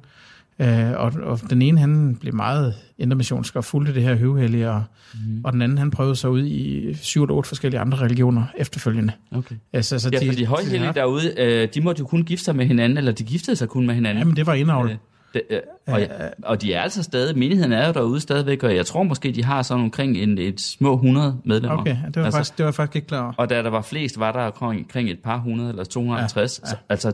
[0.61, 4.83] Øh, og, og den ene, han blev meget intermissionsk og fulgte det her høvhellige, og,
[5.13, 5.41] mm.
[5.43, 9.13] og den anden, han prøvede sig ud i syv eller otte forskellige andre religioner efterfølgende.
[9.35, 9.55] Okay.
[9.73, 12.65] Altså, så Ja, for de højhellige derude, øh, de måtte jo kun gifte sig med
[12.65, 14.20] hinanden, eller de giftede sig kun med hinanden.
[14.20, 14.89] Jamen, det var indavl.
[14.89, 14.96] Øh,
[15.33, 16.07] det, øh, og, ja,
[16.43, 19.43] og de er altså stadig, menigheden er jo derude stadigvæk, og jeg tror måske, de
[19.43, 21.77] har sådan omkring en, et små 100 medlemmer.
[21.77, 23.33] Okay, det var, Altså- faktisk, det var faktisk ikke klar over.
[23.37, 26.59] Og da der var flest, var der omkring omkring et par hundrede eller 250.
[26.63, 26.77] Ja, Ja, ja.
[26.89, 26.93] ja.
[26.93, 27.11] Altså,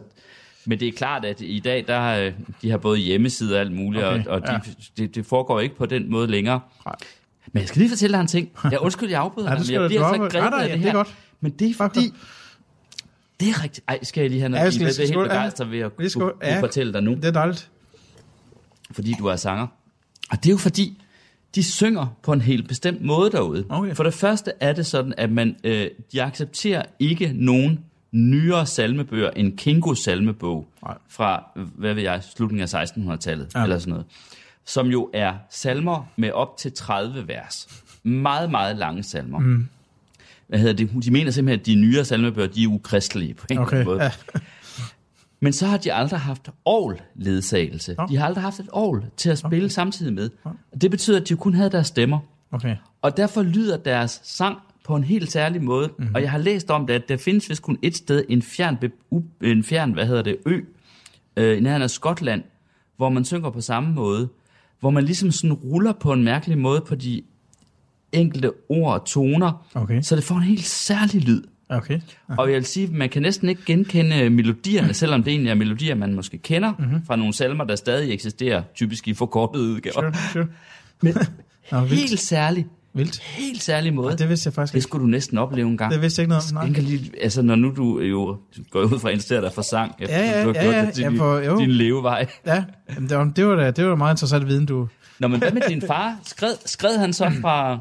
[0.66, 3.62] men det er klart, at i dag, der har, øh, de har både hjemmesider og
[3.62, 4.60] alt muligt, Okay, og, og de, ja.
[4.98, 6.60] det, det foregår ikke på den måde længere.
[6.86, 6.96] Nej.
[7.54, 8.50] Men jeg skal lige fortælle dig en ting.
[8.72, 10.30] Jeg undskyld, jeg afbryder Ja, dig, men jeg bliver så afbryder.
[10.42, 10.94] grebet af det det er her.
[10.94, 11.16] godt.
[11.42, 12.14] Men det er fordi...
[13.40, 13.86] Det er rigtigt.
[13.88, 14.60] Ej, skal jeg lige have noget?
[14.60, 15.24] Ja, jeg jeg skal- bliver skal- helt skål.
[15.24, 15.30] Ja.
[15.30, 16.60] begejstret ved at kunne, kunne Ja.
[16.62, 17.70] fortælle dig nu Det er dejligt.
[18.92, 19.68] fordi du er sanger.
[20.32, 21.02] Og det er jo fordi,
[21.56, 23.66] de synger på en helt bestemt måde derude.
[23.70, 23.96] Okay.
[23.96, 27.80] For det første er det sådan, at man, øh, de accepterer ikke nogen
[28.14, 30.98] nyere salmebøger end Kingos salmebog Nej.
[31.10, 33.60] fra, hvad ved jeg, slutningen af 1600-tallet, Ja.
[33.60, 33.64] ja.
[33.64, 34.06] eller sådan noget.
[34.66, 37.84] Som jo er salmer med op til 30 vers.
[38.04, 39.40] Meget, meget lange salmer.
[39.40, 39.68] Mm.
[40.48, 41.04] Hvad hedder det?
[41.04, 44.04] De mener simpelthen, at de nyere salmebøger, de er ukristelige på en Okay, måde.
[44.04, 44.12] ja.
[45.40, 47.96] Men så har de aldrig haft orgel-ledsagelse.
[47.98, 48.06] Nå.
[48.10, 49.68] De har aldrig haft et orgel til at spille okay.
[49.74, 50.30] samtidig med.
[50.82, 52.20] Det betyder, at de kun havde deres stemmer.
[52.52, 52.76] Okay.
[53.02, 55.88] Og derfor lyder deres sang på en helt særlig måde.
[55.88, 55.96] Mhm.
[56.00, 56.16] Mm-hmm.
[56.16, 58.78] Og jeg har læst om det, at der findes vist kun et sted, en fjern,
[59.44, 60.60] en fjern hvad hedder det, ø,
[61.38, 62.44] øh, i nærheden af Skotland,
[62.98, 64.30] hvor man synger på samme måde.
[64.80, 67.22] Hvor man ligesom sådan ruller på en mærkelig måde på de
[68.12, 70.02] enkelte ord og toner, Okay.
[70.02, 71.44] så det får en helt særlig lyd.
[71.70, 72.00] Okay.
[72.28, 75.96] Og jeg vil sige, man kan næsten ikke genkende melodierne, selvom det egentlig er melodier,
[75.96, 76.82] man måske kender Mhm.
[76.88, 77.06] mm-hmm.
[77.06, 79.94] fra nogle salmer, der stadig eksisterer, typisk i forkortede udgaver.
[79.94, 80.48] Sure, sure.
[81.72, 83.20] Men helt særlig, Vildt.
[83.20, 84.08] helt særlig måde.
[84.12, 84.84] Og det vidste jeg faktisk Det ikke.
[84.84, 85.94] skulle du næsten opleve en gang.
[85.94, 86.54] Det vidste jeg ikke noget om.
[86.54, 86.64] Nej.
[86.66, 88.38] Jeg kan lige, altså, når nu du jo
[88.72, 90.76] går ud fra at interessere dig for sang, efter Ja, ja, du har ja, gjort
[90.76, 91.60] ja, det til ja, din, for- jo.
[91.60, 92.28] din levevej.
[92.46, 92.64] Ja,
[92.96, 94.88] jamen, det var, det var, da, det var meget interessant viden, du...
[95.20, 96.18] Nå, men hvad med din far?
[96.26, 97.80] Skred, skred han så fra,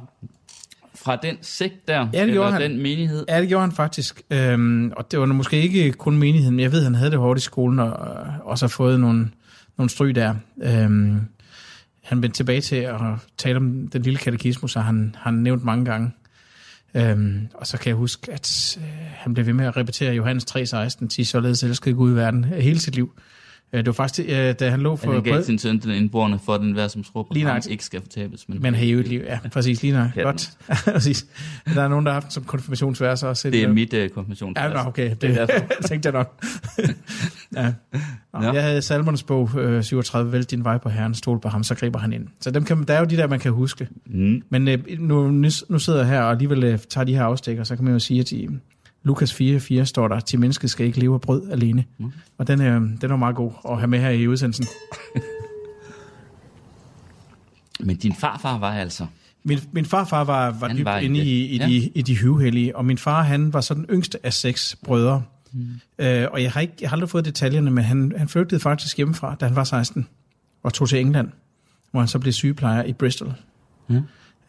[0.94, 2.09] fra den sekt der?
[2.12, 2.61] Ja, det eller han.
[2.61, 3.25] den menighed?
[3.29, 4.22] Ja, det gjorde han faktisk.
[4.31, 7.38] Øhm, og det var måske ikke kun menigheden, men jeg ved, han havde det hårdt
[7.40, 9.31] i skolen, og og også har fået nogle,
[9.79, 10.35] nogle stryg der.
[10.62, 11.20] Øhm,
[12.03, 13.01] han vendte tilbage til at
[13.38, 16.11] tale om den lille katekismus, og han har nævnt mange gange.
[16.95, 20.45] Øhm, og så kan jeg huske, at øh, han blev ved med at repetere Johannes
[20.57, 23.12] 3,16, til således elskede Gud i verden hele sit liv.
[23.75, 25.13] Øh, det var faktisk, øh, da han lå for...
[25.13, 28.01] han gav sin søn den indborne for den hver som på, Lige han ikke skal
[28.01, 28.49] fortabes.
[28.49, 30.09] Men, Men have et liv, ja, præcis, lige nok.
[30.17, 30.23] Ja.
[30.23, 30.51] Godt.
[30.95, 31.27] præcis.
[31.75, 33.51] Der er nogen, der har haft som konfirmationsvers også.
[33.51, 34.73] det er mit uh, konfirmationsvers.
[34.73, 35.83] Ja, okay, det, Det er derfor.
[35.89, 36.45] tænkte jeg nok.
[37.57, 37.73] Ja.
[38.33, 38.53] Nå, Ja.
[38.53, 41.75] Jeg havde Salmernes bog, øh, 37, Vælt din vej på herren, stol på ham, så
[41.75, 42.27] griber han ind.
[42.41, 43.89] Så dem kan, der er jo de der, man kan huske.
[44.07, 44.43] Mm.
[44.51, 45.31] Men øh, nu,
[45.69, 47.99] nu sidder jeg her og alligevel øh, tager de her afstikker, så kan man jo
[47.99, 48.49] sige, at i
[49.03, 51.85] Lukas 4.4 står der, til mennesket skal ikke leve af brød alene.
[51.99, 52.12] Mm.
[52.38, 54.67] Og den, øh, den er meget god at have med her i udsendelsen.
[57.81, 59.07] Men din farfar var altså...
[59.45, 61.67] Min, min farfar var, var Han dybt var inde i, i, Ja.
[61.67, 65.23] de, i de hyvhellige, og min far han var så den yngste af seks brødre.
[65.53, 65.67] Mm.
[65.99, 68.97] Øh, og jeg har, ikke, jeg har aldrig fået detaljerne, men han, han flygtede faktisk
[68.97, 70.07] hjemmefra, da han var 16,
[70.62, 71.29] og tog til England,
[71.91, 73.35] hvor han så blev sygeplejer i Bristol.
[73.91, 74.01] Ja.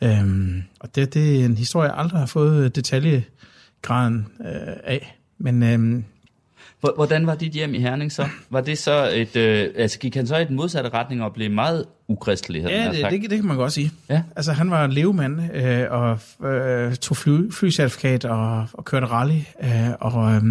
[0.02, 2.76] Øhm, og det, det er en historie, jeg aldrig har fået
[3.84, 5.18] detaljegraden øh, af.
[5.38, 6.06] Men
[6.80, 8.28] Hvor- Hvordan var dit hjem i Herning så?
[8.50, 9.36] Var det så et...
[9.36, 12.64] Øh, altså gik han så i den modsatte retning og blev meget ukristelig?
[12.64, 13.92] ja, det, det, det kan man godt sige.
[14.10, 14.24] Ja.
[14.36, 16.20] Altså, han var en levemand øh, og
[16.52, 20.44] øh, tog fly, flycertifikat og, og kørte rally øh, og, øh,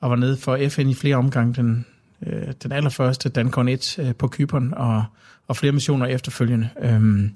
[0.00, 1.54] og var nede for FN i flere omgange.
[1.54, 1.86] Den,
[2.26, 5.04] øh, den allerførste, Dancon 1 øh, på Kypern og,
[5.48, 6.68] og flere missioner efterfølgende.
[6.82, 7.28] Øh, øh,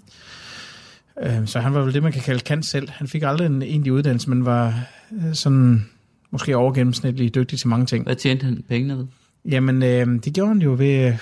[1.46, 2.88] så han var vel det, man kan kalde kant selv.
[2.90, 4.74] Han fik aldrig en egentlig uddannelse, men var
[5.12, 5.86] øh, sådan
[6.30, 8.04] måske overgennemsnitlig dygtig til mange ting.
[8.04, 9.06] Hvad tjente han pengene ved?
[9.50, 11.12] Jamen, øh, det gjorde han jo ved...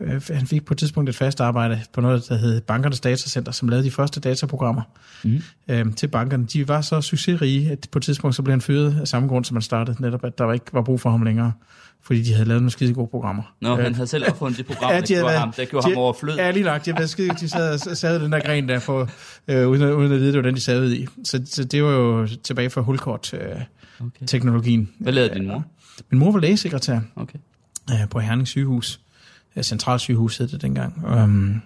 [0.00, 3.52] Øh, han fik på et tidspunkt et fast arbejde på noget, der hed Bankernes Datacenter,
[3.52, 4.82] som lavede de første dataprogrammer
[5.24, 5.42] Mhm.
[5.68, 6.46] øh, til bankerne.
[6.46, 9.44] De var så succesrige, at på et tidspunkt så blev han fyret af samme grund,
[9.44, 11.52] som man startede, netop at der var ikke var brug for ham længere,
[12.08, 13.42] fordi de havde lavet nogle skide gode programmer.
[13.60, 15.88] Nå, Øh, han havde selv opfundet det program, Ja, de der gjorde, ham, der gjorde
[15.88, 16.36] de- ham overflød.
[16.36, 16.84] Ja, lige nok.
[16.84, 19.08] De, havde skide, de sad, sad den der gren der, for,
[19.48, 21.06] øh, uden, at, uden at vide, det var den, de sad i.
[21.24, 24.80] Så, så det var jo tilbage fra hulkort-teknologien.
[24.80, 25.02] Okay.
[25.04, 25.64] Hvad lavede din mor?
[26.10, 27.00] Min mor var lægesekretær.
[27.16, 27.38] Okay.
[27.90, 29.00] øh, på Herning sygehus.
[29.56, 31.04] Ja, Centralsygehus hed det dengang.
[31.22, 31.62] Um,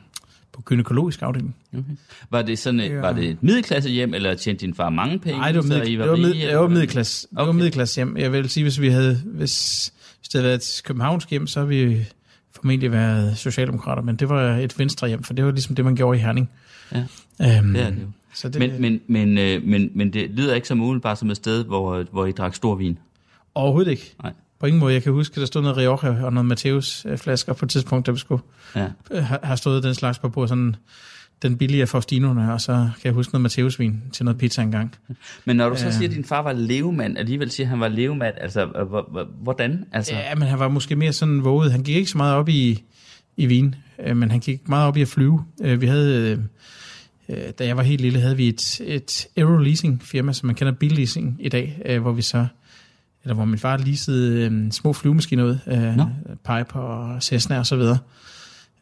[0.52, 1.56] på gynækologisk afdeling.
[1.72, 1.82] okay.
[2.30, 3.00] Var det sådan et, Ja.
[3.00, 5.38] var det et middelklasse hjem, eller tjente din far mange penge?
[5.38, 7.26] Nej, det var, middel, I det var, mid, det var middelklasse.
[7.30, 7.54] Det var Okay.
[7.56, 8.16] middelklasse hjem.
[8.16, 9.92] Jeg vil sige, hvis vi havde, hvis,
[10.22, 12.06] hvis det havde været et københavnsk hjem, så havde vi
[12.56, 15.96] formentlig været socialdemokrater, men det var et venstre hjem, for det var ligesom det, man
[15.96, 16.50] gjorde i Herning.
[16.92, 16.98] Ja,
[17.60, 18.06] Um, det er det jo.
[18.34, 21.36] Så det, Men, men, men, øh, men, men det lyder ikke som umiddelbart som et
[21.36, 22.98] sted, hvor, hvor I drak stor vin.
[23.54, 24.14] Overhovedet ikke.
[24.22, 24.32] Nej.
[24.60, 24.94] På ingen måde.
[24.94, 28.06] Jeg kan huske, at der stod noget Rioja og noget Mateus flasker på et tidspunkt,
[28.06, 28.42] der vi skulle
[28.76, 28.86] Ja.
[29.10, 30.76] øh, have have stået den slags på bord, sådan
[31.42, 34.94] den billige af og så kan jeg huske noget Mateusvin til noget pizza engang.
[35.44, 35.90] Men når du så Ja.
[35.90, 39.08] siger, at din far var levemand, alligevel siger, at han var levemand, altså, øh, hvor-
[39.10, 39.84] hvor- hvordan?
[39.92, 41.72] Altså, Ja, men han var måske mere sådan våget.
[41.72, 42.82] Han gik ikke så meget op i,
[43.36, 43.74] i vin,
[44.06, 45.44] øh, men han gik meget op i at flyve.
[45.62, 46.30] Øh, Vi havde,
[47.28, 50.46] øh, øh, da jeg var helt lille, havde vi et, et Aero Leasing firma, som
[50.46, 52.46] man kender billeasing i dag, øh, hvor vi så
[53.24, 56.04] eller hvor min far leasede øh, små flyvemaskiner ud, øh, Nå.
[56.28, 57.98] Piper og Cessna og så videre.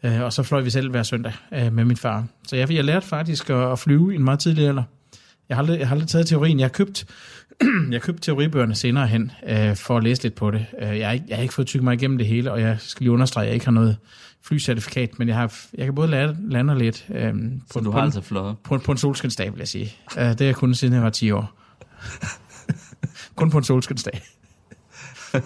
[0.04, 2.24] Øh, og så fløj vi selv hver søndag øh, med min far.
[2.46, 4.82] Så jeg, jeg lærte faktisk at, at flyve i en meget tidlig alder.
[5.48, 6.58] Jeg har aldrig, jeg har aldrig taget teorien.
[6.60, 7.04] Jeg har købt,
[7.90, 10.66] jeg købte teoribøgerne senere hen, øh, for at læse lidt på det.
[10.82, 12.76] Øh, jeg, har ikke, jeg har ikke fået tykket mig igennem det hele, og jeg
[12.80, 13.96] skal lige understrege, at jeg ikke har noget
[14.42, 17.38] flycertifikat, men jeg, har, jeg kan både lære, lande lidt øh, på,
[17.72, 18.56] så du har en- altså fløjet.
[18.64, 19.94] på, på en solskinsdag, vil jeg sige.
[20.18, 21.52] Øh, det har jeg kun siden jeg var 10 år.
[23.36, 24.20] kun på en solskinsdag.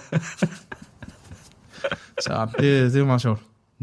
[2.20, 3.40] Så det, det var meget sjovt.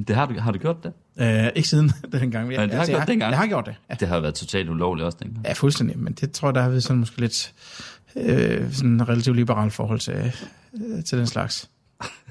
[0.07, 0.93] Det har, du, har du gjort det?
[1.19, 2.49] Øh, ikke siden den gang.
[2.49, 3.31] Nej, det har jeg, gjort jeg, dengang.
[3.31, 3.75] Jeg har gjort det.
[3.89, 3.95] Ja.
[3.99, 5.45] Det har været totalt ulovligt også dengang.
[5.45, 5.99] Ja, fuldstændig.
[5.99, 7.53] Men det tror jeg, der har været sådan måske lidt
[8.15, 10.33] øh, sådan relativt liberalt forhold til,
[10.73, 11.69] øh, til den slags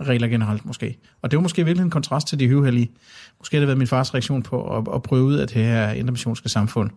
[0.00, 0.98] regler generelt måske.
[1.22, 2.90] Og det var måske virkelig en kontrast til de hyvhellige.
[3.38, 5.90] Måske har det været min fars reaktion på at, at prøve ud af det her
[5.90, 6.90] intermissionske samfund.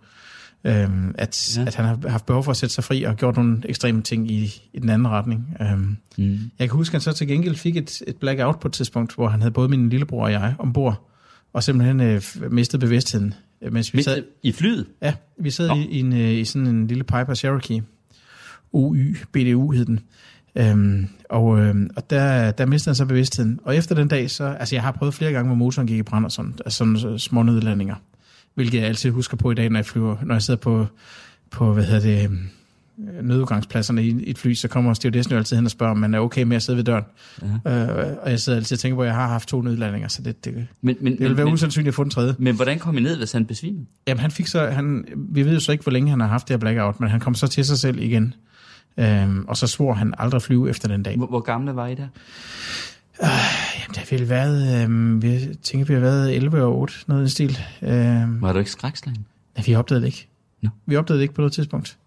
[0.65, 1.65] Øhm, at, Ja.
[1.65, 4.31] at han har haft behov for at sætte sig fri og gjort nogle ekstreme ting
[4.31, 5.57] i, i den anden retning.
[5.61, 6.39] Øhm, Mm.
[6.59, 9.15] jeg kan huske, at han så til gengæld fik et, et blackout på et tidspunkt,
[9.15, 11.09] hvor han havde både min lillebror og jeg ombord,
[11.53, 12.21] og simpelthen øh,
[12.51, 13.33] mistede bevidstheden.
[13.61, 14.85] øh, Mens vi sad, i flyet?
[15.01, 15.75] Ja, vi sad Nå.
[15.75, 17.83] i, i, en, øh, i sådan en lille Piper Cherokee.
[18.71, 19.99] UY, BDU hed den.
[20.55, 23.59] Øhm, og øhm, og der, der mistede han så bevidstheden.
[23.63, 24.43] Og efter den dag, så...
[24.43, 26.97] Altså, jeg har prøvet flere gange, hvor motoren gik i brand og sådan, altså sådan
[26.99, 27.95] så små nødlandinger.
[28.55, 30.87] Hvilket jeg altid husker på i dag, når jeg flyver, når jeg sidder på,
[31.51, 32.49] på hvad hedder det, øhm,
[33.21, 36.19] nødudgangspladserne i, et fly, så kommer stewardessen jo altid hen og spørger, om man er
[36.19, 37.03] okay med at sidde ved døren.
[37.65, 38.07] Ja.
[38.09, 40.21] Øh, og jeg sidder altid og tænker på, at jeg har haft to nødlandinger, så
[40.21, 42.35] det, det, det Men, men, vil være men, usandsynligt at få en tredje.
[42.39, 43.85] men hvordan kom I ned, hvis han besvimede?
[44.07, 46.47] Jamen, han fik så, han, vi ved jo så ikke, hvor længe han har haft
[46.47, 48.33] det her blackout, men han kom så til sig selv igen.
[48.97, 51.17] Øhm, og så svor han aldrig at flyve efter den dag.
[51.17, 52.07] Hvor, hvor gamle var I der?
[53.21, 57.19] Jamen, det har vel været, øhm, vi tænker, vi har været 11 og 8, noget
[57.19, 57.57] i den stil.
[57.81, 59.25] Øhm, Var du ikke skrækslagen?
[59.57, 60.27] ja, vi opdagede det ikke.
[60.61, 60.69] Nå.
[60.85, 61.97] Vi opdagede det ikke på noget tidspunkt.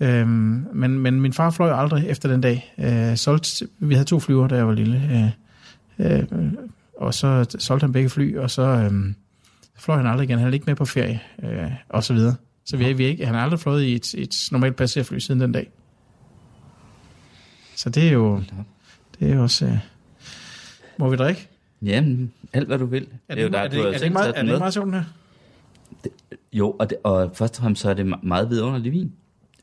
[0.00, 2.74] Øhm, men, men min far fløj aldrig efter den dag.
[2.78, 5.32] Øh, solgte, vi havde to flyver, da jeg var lille.
[5.98, 6.52] Øh, øh,
[6.98, 9.14] og så solgte han begge fly, og så øhm,
[9.78, 10.38] fløj han aldrig igen.
[10.38, 12.34] Han er ikke med på ferie, øh, og så videre.
[12.66, 15.52] Så vi, vi ikke, han har aldrig fløjet i et, et normalt passagerfly siden den
[15.52, 15.70] dag.
[17.76, 18.42] Så det er jo,
[19.20, 19.66] det er også...
[19.66, 19.78] Øh,
[20.98, 21.48] Må vi drikke?
[21.82, 23.06] Jamen, alt hvad du vil.
[23.28, 24.58] Er det, jo er det, du har er det, ikke meget, er det ikke med.
[24.58, 25.04] meget sjovt, her?
[26.52, 29.12] Jo, og, det, og først og fremmest så er det me- meget vidunderlig vin.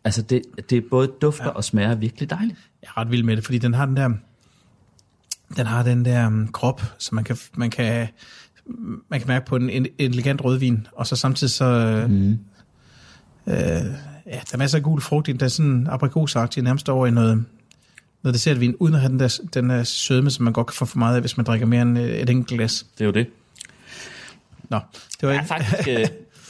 [0.03, 1.49] Altså, det, det både dufter ja.
[1.49, 2.59] og smager virkelig dejligt.
[2.81, 4.09] Jeg er ret vild med det, fordi den har den der,
[5.57, 8.07] den har den der um, krop, så man kan, man kan,
[9.09, 12.31] man kan mærke på en, en elegant rødvin, og så samtidig så, mm.
[12.31, 12.37] øh,
[13.45, 13.59] ja,
[14.25, 17.11] der er masser af gul frugt i den, der er sådan aprikosagtig, nærmest over i
[17.11, 17.45] noget,
[18.23, 20.85] noget dessertvin, uden at have den der, den der sødme, som man godt kan få
[20.85, 22.85] for meget af, hvis man drikker mere end øh, et enkelt glas.
[22.97, 23.27] Det er jo det.
[24.69, 24.79] Nå,
[25.21, 25.45] det var ikke...
[25.45, 25.87] faktisk...
[25.87, 26.07] øh,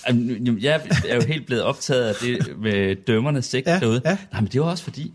[0.64, 4.02] jeg er jo helt blevet optaget af det med dømmerne sigt Ja, ja, derude.
[4.06, 4.18] ja.
[4.32, 5.14] Nej, men det er jo også fordi...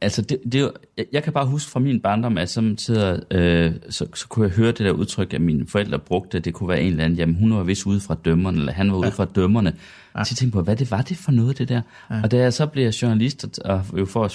[0.00, 0.72] Altså, det, det jo,
[1.12, 4.66] jeg, kan bare huske fra min barndom, at samtidig, øh, så, så kunne jeg høre
[4.66, 7.54] det der udtryk, at mine forældre brugte, det kunne være en eller anden, jamen hun
[7.54, 9.72] var vist ude fra dømmerne, eller han var ude fra dømmerne.
[10.18, 10.24] Ja.
[10.24, 11.80] Så jeg tænkte på, hvad det var det for noget, det der?
[12.10, 12.22] Ja.
[12.22, 14.28] Og da jeg så blev journalist, og, og jo får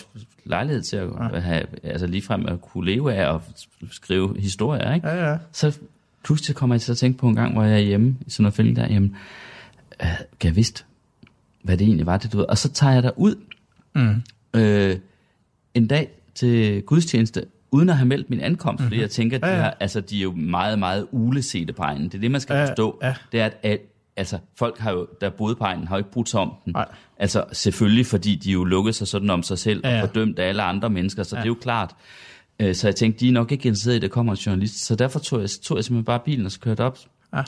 [0.46, 1.40] lejlighed til at ja.
[1.40, 3.42] have, altså ligefrem at kunne leve af at
[3.92, 5.08] skrive historier, ikke?
[5.08, 5.38] Ja, ja.
[5.52, 5.78] så
[6.24, 8.44] pludselig kommer jeg til at tænke på en gang, hvor jeg er hjemme i sådan
[8.44, 9.16] noget film der, jamen,
[10.02, 10.08] øh,
[10.40, 10.86] kan jeg vidst,
[11.64, 12.46] hvad det egentlig var, det du ved.
[12.46, 13.36] Og så tager jeg der ud
[13.96, 14.22] Mm.
[14.60, 14.98] øh,
[15.74, 18.90] en dag til gudstjeneste, uden at have meldt min ankomst, mm-hmm.
[18.90, 19.62] fordi jeg tænker, at de, Ja, ja.
[19.62, 22.04] her, altså, de er jo meget, meget ulesete på egnen.
[22.04, 23.00] Det er det, man skal Ja, forstå.
[23.04, 23.16] ja.
[23.32, 23.80] Det er, at
[24.16, 26.74] altså, folk har jo, der boede på egnen, har jo ikke brudt om den.
[26.74, 26.86] Nej.
[27.18, 30.02] Altså selvfølgelig, fordi de jo lukkede sig sådan om sig selv Ja, ja.
[30.02, 31.40] og fordømt af alle andre mennesker, så Ja.
[31.40, 31.96] det er jo klart.
[32.60, 34.86] Øh, Så jeg tænkte, de er nok ikke interesseret i, at der kommer en journalist.
[34.86, 36.98] Så derfor tog jeg, tog jeg simpelthen bare bilen og så kørte op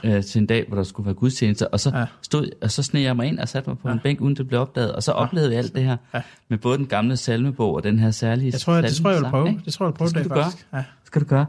[0.04, 0.18] Ja.
[0.18, 1.68] øh, til en dag, hvor der skulle være gudstjeneste.
[1.68, 2.06] Og så, Ja.
[2.22, 4.48] stod, og så sneg jeg mig ind og satte mig på en bænk, uden det
[4.48, 4.92] blev opdaget.
[4.96, 6.22] Og så oplevede jeg alt det her Ja.
[6.50, 9.16] med både den gamle salmebog og den her særlige Jeg tror, jeg, det tror jeg,
[9.16, 9.48] jeg vil prøve.
[9.50, 9.62] ikke?
[9.66, 10.44] Det tror jeg, jeg prøve Det skal det, du gøre.
[10.44, 10.68] faktisk.
[10.74, 10.84] Ja.
[11.04, 11.46] skal du gøre.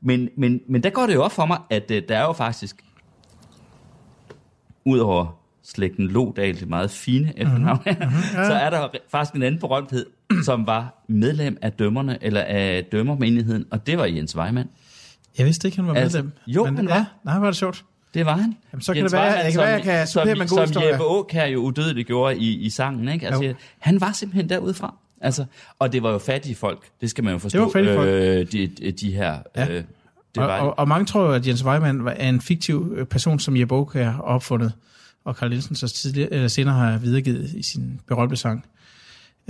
[0.00, 2.32] Men, men, men der går det jo op for mig, at øh, der er jo
[2.32, 2.76] faktisk,
[4.86, 7.94] udover slægten Lodal, det meget fine efternavn, Mhm.
[8.00, 8.20] mm-hmm.
[8.34, 10.06] så er der faktisk en anden berømthed,
[10.44, 14.68] som var medlem af dømmerne, eller af dømmermenigheden, og det var Jens Weimann.
[15.38, 16.32] Jeg vidste ikke, han var Altså, medlem.
[16.46, 16.94] jo, men, han var.
[16.96, 17.84] ja, nej, var det sjovt.
[18.14, 18.56] Det var han.
[18.72, 20.66] Jamen, så kan Jens det være- Weimann, kan være, jeg kan som, med en god
[20.66, 20.82] som.
[20.82, 23.08] Jeppe Aukær jo udødeligt gjorde i, i sangen.
[23.08, 23.26] Ikke?
[23.26, 23.54] Altså, Jo.
[23.78, 24.94] han var simpelthen derudfra.
[25.20, 25.44] Altså,
[25.78, 27.58] og det var jo fattige folk, det skal man jo forstå.
[27.58, 28.08] Det var fattige folk.
[28.08, 29.38] Øh, de, de, de her...
[29.56, 29.68] Ja.
[29.72, 29.84] Øh,
[30.36, 32.92] det Og, var, og, og mange tror jo, at Jens Weimann var- er en fiktiv
[32.96, 34.72] øh, person, som Jeppe Aukjær har opfundet,
[35.24, 38.64] og Carl Nielsen så tidligere, eller senere har videregivet i sin berømte sang.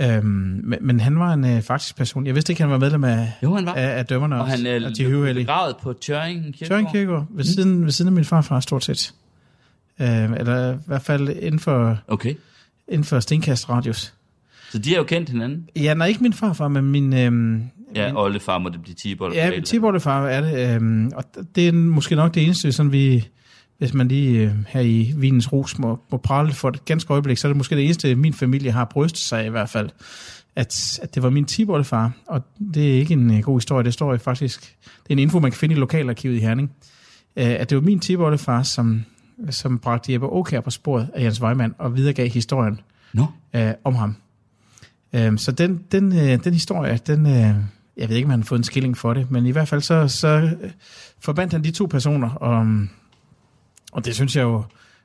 [0.01, 0.25] Øhm,
[0.63, 2.25] men, men han var en øh, faktisk person.
[2.25, 3.73] Jeg vidste ikke, han var medlem af, Jo, han var.
[3.73, 5.45] af, af dømmerne og også, han øh, de høvhellige.
[5.45, 6.67] begravet på Tjøring Kirkegård.
[6.67, 9.13] Søren Kierkegaard, ved siden, ved siden af min farfar stort set.
[10.01, 12.33] Øh, eller i hvert fald inden for, Okay.
[12.87, 14.13] inden for stenkast-radius.
[14.71, 15.69] Så de har jo kendt hinanden.
[15.75, 17.13] Ja, nej, ikke min farfar, men min...
[17.13, 17.63] Øhm,
[17.95, 19.33] Ja, oldefar må det blive Tibold.
[19.33, 21.23] Ja, tiboldefar er det, øhm, og
[21.55, 23.27] det er måske nok det eneste, sådan vi,
[23.77, 27.37] hvis man lige øh, her i Vinens Ros må, må prale for et ganske øjeblik,
[27.37, 29.89] så er det måske det eneste, min familie har brystet sig i hvert fald,
[30.55, 32.41] at, at det var min tiboldefar, og
[32.73, 35.51] det er ikke en øh, god historie, det står faktisk, det er en info, man
[35.51, 36.71] kan finde i lokalarkivet i Herning,
[37.35, 39.05] øh, at det var min tiboldefar, som,
[39.49, 42.79] som bragte Jeppe Aukær på sporet af Jens Weimann, og videregav historien
[43.13, 44.15] Nå, øh, om ham.
[45.13, 47.55] Øh, så den, den, øh, den historie, den, øh,
[47.97, 49.81] jeg ved ikke, om han har fået en skilling for det, men i hvert fald
[49.81, 50.71] så, så øh,
[51.19, 52.67] forbandt han de to personer, og,
[53.91, 54.63] og det synes jeg jo,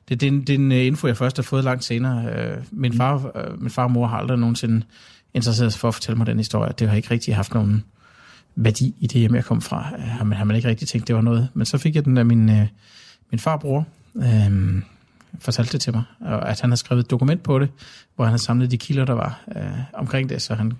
[0.08, 2.26] det, er en- det er en øh, info, jeg først har fået langt senere.
[2.34, 4.82] Øh, min, far, øh, min far og mor har aldrig nogensinde
[5.34, 6.72] interesseret sig for at fortælle mig den historie.
[6.78, 7.84] Det har ikke rigtig haft nogen
[8.56, 9.82] værdi i det hjem, jeg kom fra.
[9.98, 11.48] Har man, har man ikke rigtig tænkt, det var noget.
[11.54, 12.46] Men så fik jeg den af min,
[13.30, 14.82] min farbror, øh,
[15.38, 17.68] fortalte det til mig, og at han havde skrevet et dokument på det,
[18.16, 20.72] hvor han havde samlet de kilder, der var øh, omkring det, så, han,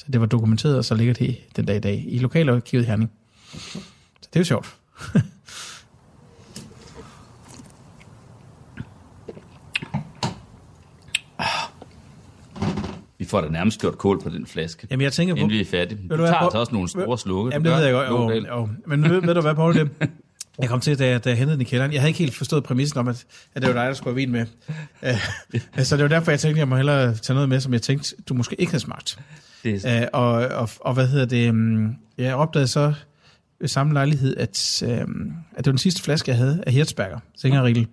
[0.00, 3.10] så det var dokumenteret, og så ligger det den dag i dag i lokalarkivet Herning.
[3.52, 3.78] Så
[4.22, 4.76] det er jo sjovt.
[13.18, 15.38] vi får da nærmest gjort kål på den flaske, Jamen jeg tænker på...
[15.38, 16.08] inden vi er færdige.
[16.08, 17.50] Du du tager altså også nogle store slukke.
[17.52, 18.08] Jamen det ved jeg godt,
[18.48, 18.68] jo.
[18.86, 19.90] Men ved, ved du hvad, Poul, det,
[20.58, 21.92] jeg kom til, da jeg, da jeg hentede den i kælderen.
[21.92, 24.16] Jeg havde ikke helt forstået præmissen om, at, at det var dig, der skulle have
[24.16, 24.46] vin med.
[25.02, 27.72] Uh, så det var derfor, jeg tænkte, at jeg må hellere tage noget med, som
[27.72, 29.18] jeg tænkte, du måske ikke havde smagt.
[29.64, 31.50] Det er, Uh, og, og, og hvad hedder det?
[31.50, 32.94] Um, jeg opdagede så
[33.60, 37.18] ved samme lejlighed, at, um, at det var den sidste flaske, jeg havde af Hirtsberger,
[37.36, 37.86] Singerriegel.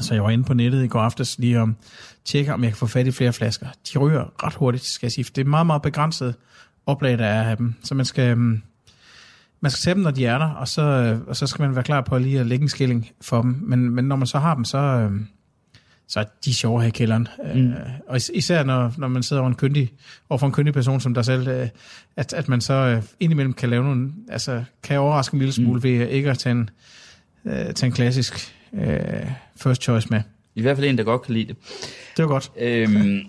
[0.00, 1.76] Så jeg var inde på nettet i går aftes lige om
[2.24, 3.66] tjekke, om jeg kan få fat i flere flasker.
[3.92, 6.34] De ryger ret hurtigt, skal jeg sige, for det er meget, meget begrænset
[6.86, 7.74] oplag, der er af dem.
[7.84, 8.62] Så man skal, um,
[9.64, 11.74] man skal tage dem, når de er der, og så, øh, og så skal man
[11.74, 13.56] være klar på lige at lægge en skilling for dem.
[13.62, 15.12] Men, men når man så har dem, så, øh,
[16.08, 17.28] så er de sjove her i kælderen.
[17.54, 17.66] Mm.
[17.72, 17.76] Øh,
[18.08, 19.92] og is- især når, når man sidder over, en kyndig,
[20.28, 21.68] over for en kyndig person som dig selv, øh,
[22.16, 25.78] at, at man så øh, indimellem kan lave nogle, altså kan overraske en lille smule
[25.78, 25.82] mm.
[25.82, 26.70] ved ikke at tage en,
[27.44, 28.98] øh, tage en klassisk øh,
[29.56, 30.20] first choice med.
[30.54, 31.56] I hvert fald en, der godt kan lide det.
[32.16, 32.50] Det var godt.
[32.60, 33.20] Øhm,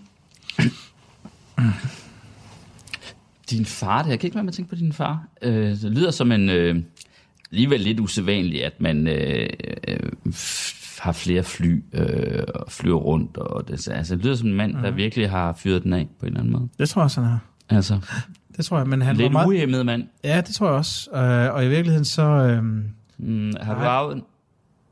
[3.51, 5.27] din far, det jeg kan ikke være med at tænke på din far.
[5.41, 6.75] Øh, det lyder som en, øh,
[7.51, 9.49] alligevel lidt usædvanligt, at man øh,
[9.88, 9.99] øh,
[10.99, 13.38] har flere fly øh, og flyver rundt.
[13.38, 16.25] Og det, altså, det lyder som en mand, der virkelig har fyret den af på
[16.25, 16.69] en eller anden måde.
[16.79, 17.39] Det tror jeg også, han har.
[17.69, 17.99] Altså,
[18.58, 19.47] Det tror jeg, men han lidt var meget...
[19.47, 20.03] uhemmet mand.
[20.23, 21.10] Ja, det tror jeg også.
[21.12, 22.21] Øh, og i virkeligheden så...
[22.21, 22.63] Øh,
[23.17, 24.21] Mm, har, du arvet,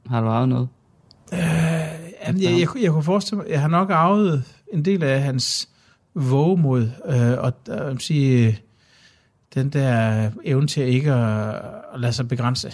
[0.08, 0.68] har du arvet noget?
[1.32, 5.70] Jamen, jeg, jeg, jeg kunne forestille mig, jeg har nok arvet en del af hans
[6.14, 8.60] vågemod, øh, og øh, sige,
[9.56, 11.56] den der evne til ikke at,
[11.94, 12.74] at lade sig begrænse.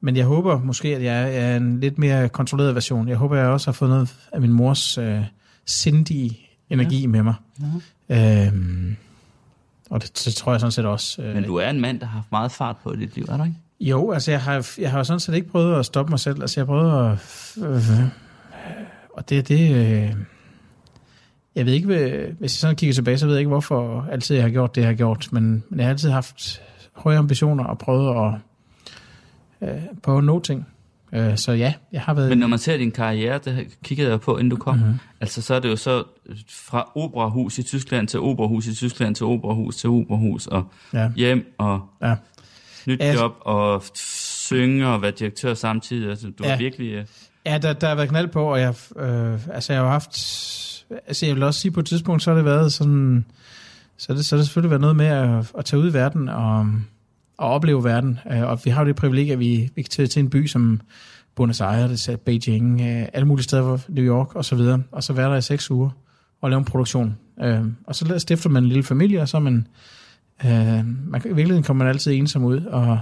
[0.00, 3.08] Men jeg håber måske, at jeg er en lidt mere kontrolleret version.
[3.08, 5.20] Jeg håber, jeg også har fået noget af min mors øh,
[5.66, 6.38] sindige
[6.70, 7.06] energi ja.
[7.06, 7.34] med mig.
[8.08, 8.46] Ja.
[8.46, 8.96] Øhm,
[9.90, 11.22] og det, det tror jeg sådan set også.
[11.22, 13.24] Øh, Men du er en mand, der har haft meget fart på i dit liv,
[13.28, 13.56] er du ikke?
[13.80, 16.40] jo, altså jeg har, jeg har jo sådan set ikke prøvet at stoppe mig selv.
[16.40, 17.64] Altså jeg har prøvet at...
[17.64, 18.08] Øh,
[19.14, 19.48] og det...
[19.48, 20.14] det øh,
[21.56, 24.44] jeg ved ikke, hvis jeg sådan kigger tilbage, så ved jeg ikke, hvorfor altid jeg
[24.44, 25.28] har gjort det, jeg har gjort.
[25.32, 28.32] Men, men jeg har altid haft høje ambitioner og prøvet
[29.62, 30.66] at, øh, prøve at nå ting.
[31.12, 32.28] Øh, så ja, jeg har været...
[32.28, 34.84] Men når man ser din karriere, det kiggede jeg på, inden du kom, Mhm.
[34.84, 34.98] mm-hmm.
[35.20, 36.04] altså så er det jo så
[36.48, 41.54] fra operahus i Tyskland til operahus i Tyskland til operahus til operahus og ja, hjem
[41.58, 42.14] og ja.
[42.86, 46.10] nyt Altså- job og synge og være direktør samtidig.
[46.10, 46.50] Altså, du Ja.
[46.50, 46.92] har virkelig...
[46.92, 47.04] øh,
[47.46, 50.16] Ja, der, der har været knald på, og jeg, øh, altså jeg har haft,
[51.06, 53.24] altså jeg vil også sige på et tidspunkt, så har det været sådan,
[53.96, 55.92] så har det, så har det selvfølgelig været noget med at, at tage ud i
[55.92, 56.58] verden og,
[57.38, 58.18] og opleve verden.
[58.32, 60.46] Øh, og vi har jo det privilegie, at vi, vi kan tage til en by
[60.46, 60.80] som
[61.34, 65.12] Buenos Aires, Beijing, øh, alle mulige steder, hvor- New York og så videre, og så
[65.12, 65.90] være der i seks uger
[66.40, 67.16] og lave en produktion.
[67.42, 69.66] Øh, og så stifter man en lille familie, og så er man,
[70.44, 73.00] man, kan- i virkeligheden kommer man altid ensom ud, og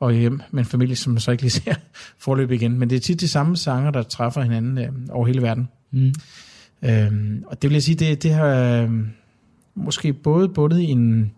[0.00, 1.74] og hjem med en familie, som man så ikke lige ser
[2.18, 2.78] forløb igen.
[2.78, 5.68] Men det er tit de samme sanger, der træffer hinanden over hele verden.
[5.90, 6.12] Mm.
[6.84, 8.90] Øhm, og det vil jeg sige, det, det har øh,
[9.74, 11.32] måske både bundet i en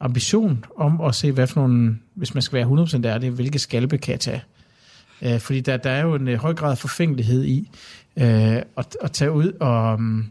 [0.00, 3.98] ambition om at se, hvad for nogle, hvis man skal være 100% ærlig, hvilke skalpe
[3.98, 4.42] kan jeg tage.
[5.22, 7.70] Øh, fordi der, der er jo en øh, høj grad af forfængelighed i
[8.16, 10.30] øh, at, at tage ud og, um,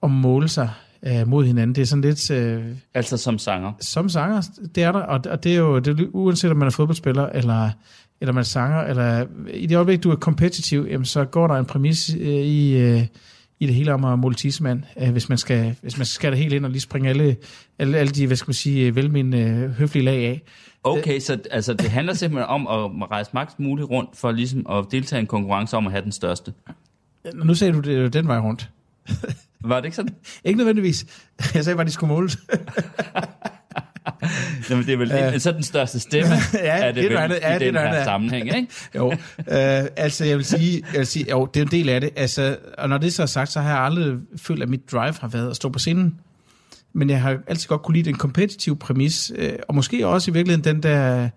[0.00, 0.70] og måle sig
[1.02, 1.74] øh, mod hinanden.
[1.74, 2.30] Det er sådan lidt...
[2.30, 2.64] Øh,
[2.94, 3.72] Altså som sanger.
[3.80, 4.42] som sanger,
[4.74, 7.70] det er der, og, og det er jo det uanset om man er fodboldspiller, eller,
[8.22, 11.54] eller man er sanger, eller i det øjeblik, du er kompetitiv, jamen, så går der
[11.54, 13.06] en præmis øh, i, øh,
[13.60, 16.38] i det hele om at måle tissemand, øh, hvis man skal, hvis man skal det
[16.38, 17.36] helt ind og lige springe alle,
[17.78, 20.42] alle, alle de, hvad skal man sige, velmenende øh, høflige lag af.
[20.84, 22.66] Okay, så altså, det handler simpelthen om
[23.02, 26.04] at rejse maks muligt rundt for ligesom at deltage i en konkurrence om at have
[26.04, 26.52] den største.
[27.34, 28.70] Nu sagde du det den vej rundt.
[29.60, 30.14] Var det ikke sådan?
[30.44, 31.26] Ikke nødvendigvis.
[31.54, 32.38] Jeg sagde bare, de skulle måles.
[34.70, 37.38] Jamen, det er vel uh, så den største stemme, Ja, er det, det vel andet.
[37.42, 38.04] Ja, i det den her andet.
[38.04, 38.68] sammenhæng, ikke?
[38.96, 42.00] Jo, øh, altså jeg vil sige, jeg vil sige, jo, det er en del af
[42.00, 42.10] det.
[42.16, 45.14] Altså, og når det så er sagt, så har jeg aldrig følt, at mit drive
[45.20, 46.18] har været at stå på scenen.
[46.92, 50.34] Men jeg har altid godt kunne lide den kompetitive præmis, øh, og måske også i
[50.34, 51.28] virkeligheden den der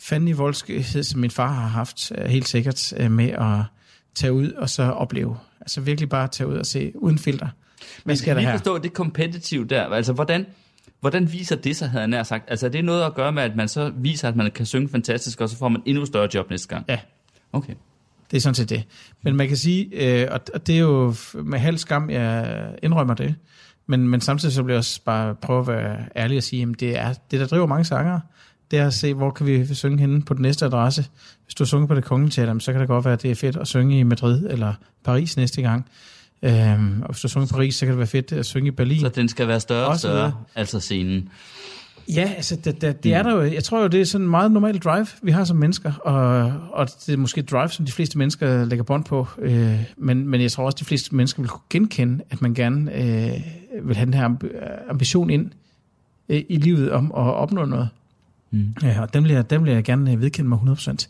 [0.00, 3.62] fanden i voldskhed, som min far har haft, øh, helt sikkert, øh, med at
[4.14, 5.36] tage ud og så opleve.
[5.60, 7.48] Altså virkelig bare tage ud og se uden filter.
[8.04, 9.84] Men skal der lige forstå det kompetitiv der.
[9.84, 10.46] Altså, hvordan,
[11.00, 12.50] hvordan viser det sig, havde jeg nær sagt?
[12.50, 14.88] Altså, er det noget at gøre med, at man så viser, at man kan synge
[14.88, 16.84] fantastisk, og så får man endnu større job næste gang?
[16.88, 16.98] Ja.
[17.52, 17.74] Okay.
[18.30, 18.84] Det er sådan set det.
[19.22, 23.34] Men man kan sige, øh, og det er jo med halv skam, jeg indrømmer det,
[23.86, 26.80] men, men samtidig så vil jeg også bare prøve at være ærlig og sige, at
[26.80, 28.20] det er det, der driver mange sangere,
[28.70, 31.06] det er at se, hvor kan vi synge henne på den næste adresse.
[31.44, 33.30] Hvis du har sunget på det kongelige teater, så kan det godt være, at det
[33.30, 35.86] er fedt at synge i Madrid eller Paris næste gang.
[36.42, 38.70] Øhm, og hvis du sunget i Paris, så kan det være fedt at synge i
[38.70, 39.00] Berlin.
[39.00, 41.28] Så den skal være større og større, altså scenen.
[42.08, 43.42] Ja, altså det, det, det er der jo.
[43.42, 46.52] Jeg tror jo, det er sådan en meget normal drive, vi har som mennesker, og,
[46.72, 50.28] og det er måske et drive, som de fleste mennesker lægger bånd på, øh, men,
[50.28, 53.40] men jeg tror også, de fleste mennesker vil kunne genkende, at man gerne øh,
[53.82, 55.50] vil have den her amb- ambition ind
[56.28, 57.88] øh, i livet om at opnå noget.
[58.50, 58.74] Mm.
[58.82, 61.06] Ja, og den vil jeg, den vil jeg gerne øh, vedkende mig 100%,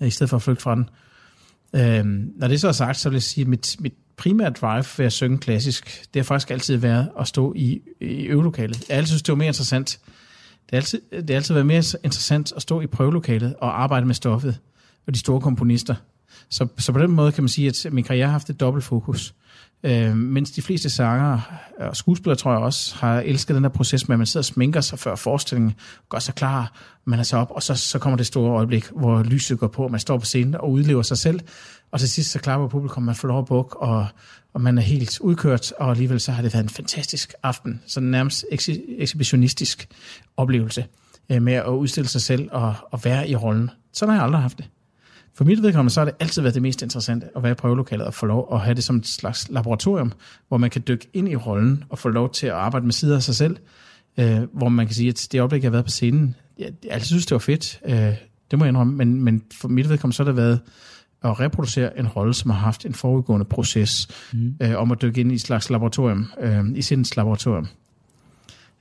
[0.00, 0.88] øh, i stedet for at flygte fra den.
[1.76, 4.84] Øhm, når det så er sagt, så vil jeg sige, at mit, mit primære drive
[4.98, 8.88] ved at synge klassisk, det har faktisk altid været at stå i, i øvelokalet.
[8.88, 9.98] Jeg altid synes, det var mere interessant.
[10.64, 14.06] Det har altid, det har altid været mere interessant at stå i prøvelokalet og arbejde
[14.06, 14.58] med stoffet
[15.06, 15.94] og de store komponister.
[16.48, 18.84] Så, så på den måde kan man sige, at min karriere har haft et dobbelt
[18.84, 19.34] fokus.
[19.84, 21.40] Øh, mens de fleste sanger
[21.78, 24.44] og skuespillere, tror jeg også, har elsket den der proces med, at man sidder og
[24.44, 25.74] sminker sig før forestillingen,
[26.08, 26.72] gør sig klar,
[27.04, 29.84] man er så op, og så, så kommer det store øjeblik, hvor lyset går på,
[29.84, 31.40] og man står på scenen og udlever sig selv,
[31.90, 34.06] og til sidst så klapper publikum, man får lov at bukke, og,
[34.54, 38.08] og man er helt udkørt, og alligevel så har det været en fantastisk aften, sådan
[38.08, 38.44] nærmest
[38.98, 39.88] ekshibitionistisk
[40.36, 40.86] oplevelse
[41.32, 43.70] øh, med at udstille sig selv og, og være i rollen.
[43.92, 44.68] Sådan har jeg aldrig haft det.
[45.34, 48.06] For mit vedkommende, så har det altid været det mest interessante at være i prøvelokalet
[48.06, 50.12] og få lov at have det som et slags laboratorium,
[50.48, 53.16] hvor man kan dykke ind i rollen og få lov til at arbejde med sider
[53.16, 53.56] af sig selv,
[54.18, 56.92] øh, hvor man kan sige, at det øjeblik, jeg har været på scenen, jeg, jeg
[56.92, 58.14] altid synes, det var fedt, øh,
[58.50, 60.60] det må jeg indrømme, men, men for mit vedkommende, så har det været
[61.24, 64.54] at reproducere en rolle, som har haft en forudgående proces mm.
[64.62, 67.68] øh, om at dykke ind i et slags laboratorium, øh, i sindens laboratorium.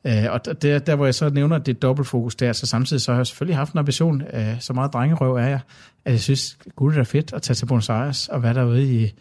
[0.05, 3.01] Øh, og der, der, hvor jeg så nævner, at det er dobbeltfokus der, så samtidig
[3.01, 5.59] så har jeg selvfølgelig haft en ambition, øh, så meget drengerøv er jeg,
[6.05, 9.03] at jeg synes, gud det er fedt at tage til Buenos Aires og være derude
[9.03, 9.13] i,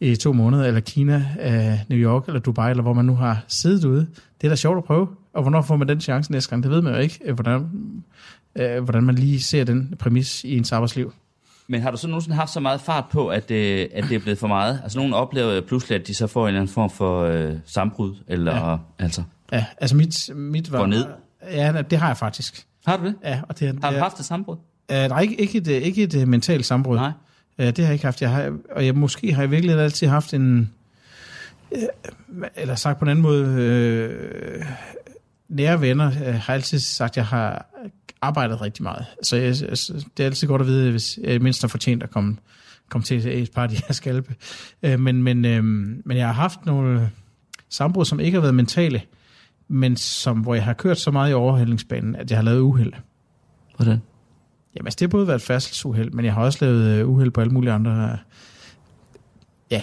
[0.00, 3.44] i to måneder, eller Kina, øh, New York eller Dubai, eller hvor man nu har
[3.48, 4.06] siddet ude.
[4.40, 6.70] Det er da sjovt at prøve, og hvornår får man den chance næste gang, det
[6.70, 7.68] ved man jo ikke, øh, hvordan,
[8.56, 11.12] øh, hvordan man lige ser den præmis i ens arbejdsliv.
[11.66, 14.18] Men har du så nogensinde haft så meget fart på, at det, at det er
[14.18, 14.80] blevet for meget?
[14.82, 18.14] Altså nogen oplever pludselig, at de så får en eller anden form for øh, sambrud,
[18.28, 18.76] eller ja.
[18.98, 19.22] altså...
[19.54, 20.78] Ja, altså mit, mit var...
[20.78, 21.06] Går ned?
[21.50, 22.66] Ja, det har jeg faktisk.
[22.86, 23.14] Har du det?
[23.24, 24.56] Ja, og det, Har du det, haft et sambrud?
[24.92, 26.96] Uh, nej, ikke, ikke, et, ikke et uh, mentalt sambrud.
[26.96, 27.12] Nej.
[27.58, 28.22] Uh, det har jeg ikke haft.
[28.22, 30.70] Jeg har, og jeg måske har jeg virkelig altid haft en...
[31.70, 31.78] Uh,
[32.56, 33.44] eller sagt på en anden måde...
[34.60, 34.66] Uh,
[35.48, 37.66] nære venner uh, har altid sagt, at jeg har
[38.20, 39.06] arbejdet rigtig meget.
[39.22, 42.10] Så jeg, altså, det er altid godt at vide, hvis jeg mindst har fortjent at
[42.10, 42.36] komme,
[42.88, 44.34] komme til et par af de her skalpe.
[44.82, 47.10] Uh, men, men, uh, men jeg har haft nogle
[47.68, 49.02] sambrud, som ikke har været mentale,
[49.68, 52.92] men som, hvor jeg har kørt så meget i overhældingsbanen, at jeg har lavet uheld.
[53.76, 54.02] Hvordan?
[54.76, 57.30] Jamen, altså, det har både været et færdselsuheld, men jeg har også lavet øh, uheld
[57.30, 58.18] på alle mulige andre...
[59.70, 59.82] Ja.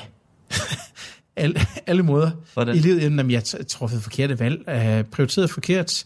[1.36, 2.76] alle, alle måder Hvordan?
[2.76, 3.02] i livet.
[3.02, 6.06] Jamen, jeg har truffet forkerte valg, øh, prioriteret forkert,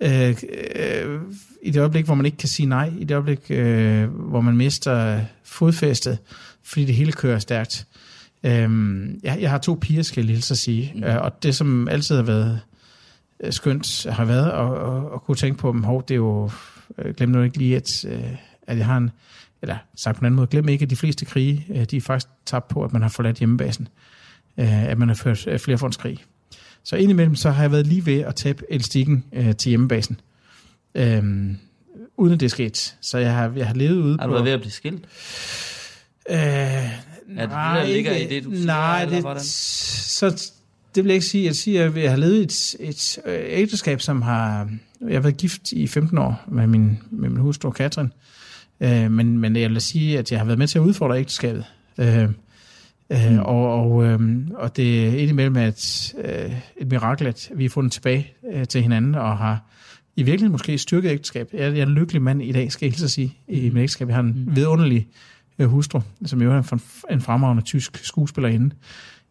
[0.00, 0.36] øh,
[0.76, 1.20] øh,
[1.62, 4.56] i det øjeblik, hvor man ikke kan sige nej, i det øjeblik, øh, hvor man
[4.56, 6.18] mister fodfæstet,
[6.62, 7.86] fordi det hele kører stærkt.
[8.44, 8.70] Øh,
[9.22, 11.04] jeg, jeg har to piger, skal jeg lige så sige, mm.
[11.04, 12.60] øh, og det, som altid har været
[13.50, 16.50] skønt, har været at, at, at kunne tænke på dem, hov, det er jo
[16.98, 18.24] øh, glem nu ikke lige, at, øh,
[18.66, 19.10] at jeg har en,
[19.62, 22.00] eller sagt på en anden måde, glem ikke, at de fleste krige, øh, de er
[22.00, 23.88] faktisk tabt på, at man har forladt hjemmebasen.
[24.58, 26.24] Øh, at man har ført øh, flerfrontskrig.
[26.82, 30.20] Så indimellem så har jeg været lige ved at tabe elastikken øh, til hjemmebasen.
[30.94, 31.22] Øh,
[32.16, 32.96] uden at det er sket.
[33.00, 34.28] Så jeg har, jeg har levet ude Har på...
[34.28, 35.04] du været ved at blive skilt?
[36.30, 36.86] Øh, Er
[37.26, 39.42] det det, der ligger i det, du siger, Nej, eller det, hvordan?
[39.42, 40.52] så
[40.94, 41.44] det vil jeg ikke sige.
[41.44, 44.68] Jeg siger, at jeg har levet et, et øh, ægteskab, som har...
[45.08, 48.12] Jeg har været gift i 15 år med min, med min hustru, Katrin.
[48.80, 51.64] Øh, men, men jeg vil sige, at jeg har været med til at udfordre ægteskabet.
[51.98, 52.28] Øh, øh,
[53.30, 53.38] Mm.
[53.38, 54.20] og, og, øh,
[54.54, 58.82] og det er indimellem et, øh, et mirakel, at vi har fundet tilbage øh, til
[58.82, 59.70] hinanden, og har
[60.16, 61.48] i virkeligheden måske styrket ægteskab.
[61.52, 63.82] Jeg, jeg er en lykkelig mand i dag, skal jeg hilse at sige, i mit
[63.82, 64.08] ægteskab.
[64.08, 64.56] Jeg har en Mm.
[64.56, 65.08] vidunderlig
[65.58, 66.80] øh, hustru, som jo er en,
[67.10, 68.74] en fremragende tysk skuespillerinde.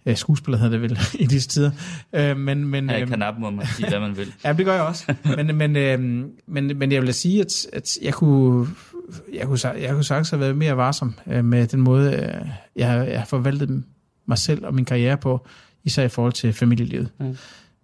[0.05, 1.71] Øh, skuespiller hedder det vel i disse tider.
[2.13, 4.33] Øh, men, men, i øhm, Kanap må man sige, hvad man vil.
[4.45, 5.13] Ja, det gør jeg også.
[5.37, 8.67] Men, men, øhm, men, men jeg vil sige, at, at jeg kunne...
[9.33, 12.91] Jeg kunne, jeg kunne sagtens have været mere varsom øh, med den måde, øh, jeg,
[12.91, 13.83] har- jeg har forvaltet
[14.25, 15.47] mig selv og min karriere på,
[15.83, 17.09] især i forhold til familielivet.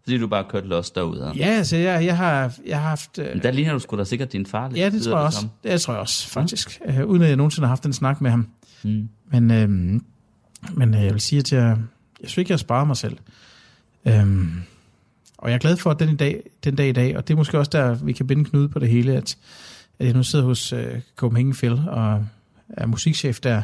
[0.03, 1.32] Fordi du bare kørt los derude.
[1.36, 3.20] Ja, altså jeg, jeg, har, jeg har haft...
[3.20, 4.78] Øh, Men der ligner du sgu da sikkert din far lidt.
[4.80, 5.39] ja, det tror jeg også.
[5.39, 5.49] som.
[5.63, 6.82] Det tror jeg også, faktisk.
[6.86, 8.47] Øh, uden at jeg nogensinde har haft en snak med ham.
[8.84, 9.09] Mm.
[9.32, 10.01] Men, øhm,
[10.74, 11.78] men øh, jeg vil sige, at jeg,
[12.22, 13.17] jeg synes ikke, jeg har sparet mig selv.
[14.05, 14.61] Øhm,
[15.38, 17.34] og jeg er glad for, at den, i dag, den dag i dag, og det
[17.34, 19.38] er måske også der, vi kan binde knude på det hele, at,
[19.99, 22.26] at jeg nu sidder hos øh, Copenhagen Phil og
[22.70, 23.61] er musikchef der.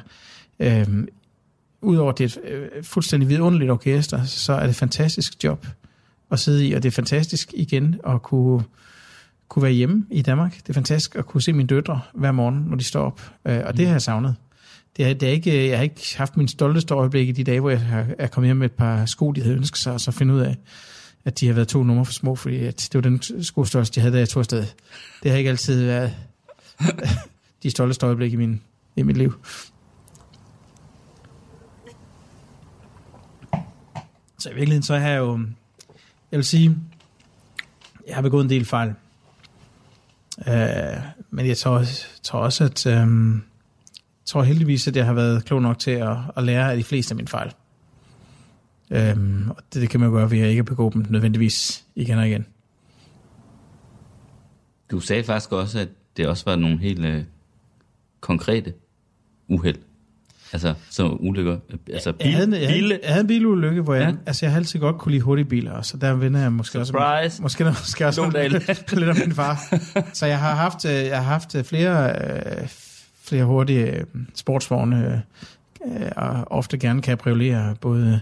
[0.59, 1.07] Øhm,
[1.81, 5.67] Udover det er et øh, fuldstændig vidunderligt orkester, så er det et fantastisk job
[6.31, 8.63] at sidde i, og det er fantastisk igen at kunne,
[9.47, 10.55] kunne være hjemme i Danmark.
[10.55, 13.61] Det er fantastisk at kunne se mine døtre hver morgen, når de står op, øh,
[13.65, 14.35] og det har jeg savnet.
[14.97, 17.59] Det er, det er ikke, jeg har ikke haft min stolteste øjeblik i de dage,
[17.59, 20.01] hvor jeg har, er kommet hjem med et par sko, de havde ønsket sig, og
[20.01, 20.55] så finde ud af,
[21.25, 23.99] at de har været to numre for små, fordi at det var den skostørrelse, de
[23.99, 24.65] havde, da jeg tog afsted.
[25.23, 26.15] Det har ikke altid været
[27.63, 28.61] de stolteste øjeblik i, min,
[28.95, 29.33] i mit liv.
[34.39, 35.39] Så i virkeligheden, så har jeg jo,
[36.31, 36.77] jeg vil sige,
[38.07, 38.93] jeg har begået en del fejl.
[40.47, 40.97] Øh,
[41.29, 41.83] men jeg tror,
[42.23, 43.07] tror også, at øh,
[44.25, 47.11] tror heldigvis, at jeg har været klog nok til at, at lære af de fleste
[47.11, 47.51] af mine fejl.
[48.91, 52.27] Øhm, og det, det kan man gøre ved at ikke begå dem nødvendigvis igen og
[52.27, 52.45] igen.
[54.91, 57.23] Du sagde faktisk også, at det også var nogle helt øh,
[58.21, 58.73] konkrete
[59.47, 59.77] uheld.
[60.53, 61.57] Altså, så ulykker.
[61.93, 64.15] Altså, bil, jeg, havde, jeg, havde, jeg havde en bilulykke, hvor jeg, Ja.
[64.25, 66.79] altså jeg har altid godt kunne lide hurtige biler, og så der vender jeg måske
[66.79, 67.41] også, Surprise.
[67.41, 68.51] måske, måske også Lundal.
[68.91, 69.79] lidt af min far.
[70.13, 72.67] Så jeg har haft, øh, jeg har haft øh, flere, øh,
[73.27, 74.05] flere hurtige øh,
[74.35, 75.23] sportsvogne,
[75.85, 78.19] øh, og ofte gerne cabrioleter, både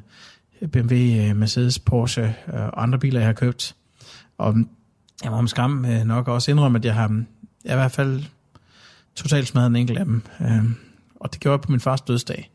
[0.71, 3.75] BMW, øh, Mercedes, Porsche og andre biler, jeg har købt.
[4.37, 4.55] Og
[5.23, 7.23] jeg må om skam nok også indrømme, at jeg har,
[7.65, 8.23] jeg i hvert fald
[9.15, 10.21] totalt smadret en enkelt af dem.
[10.41, 10.63] Øh,
[11.15, 12.51] og det gjorde jeg på min fars dødsdag.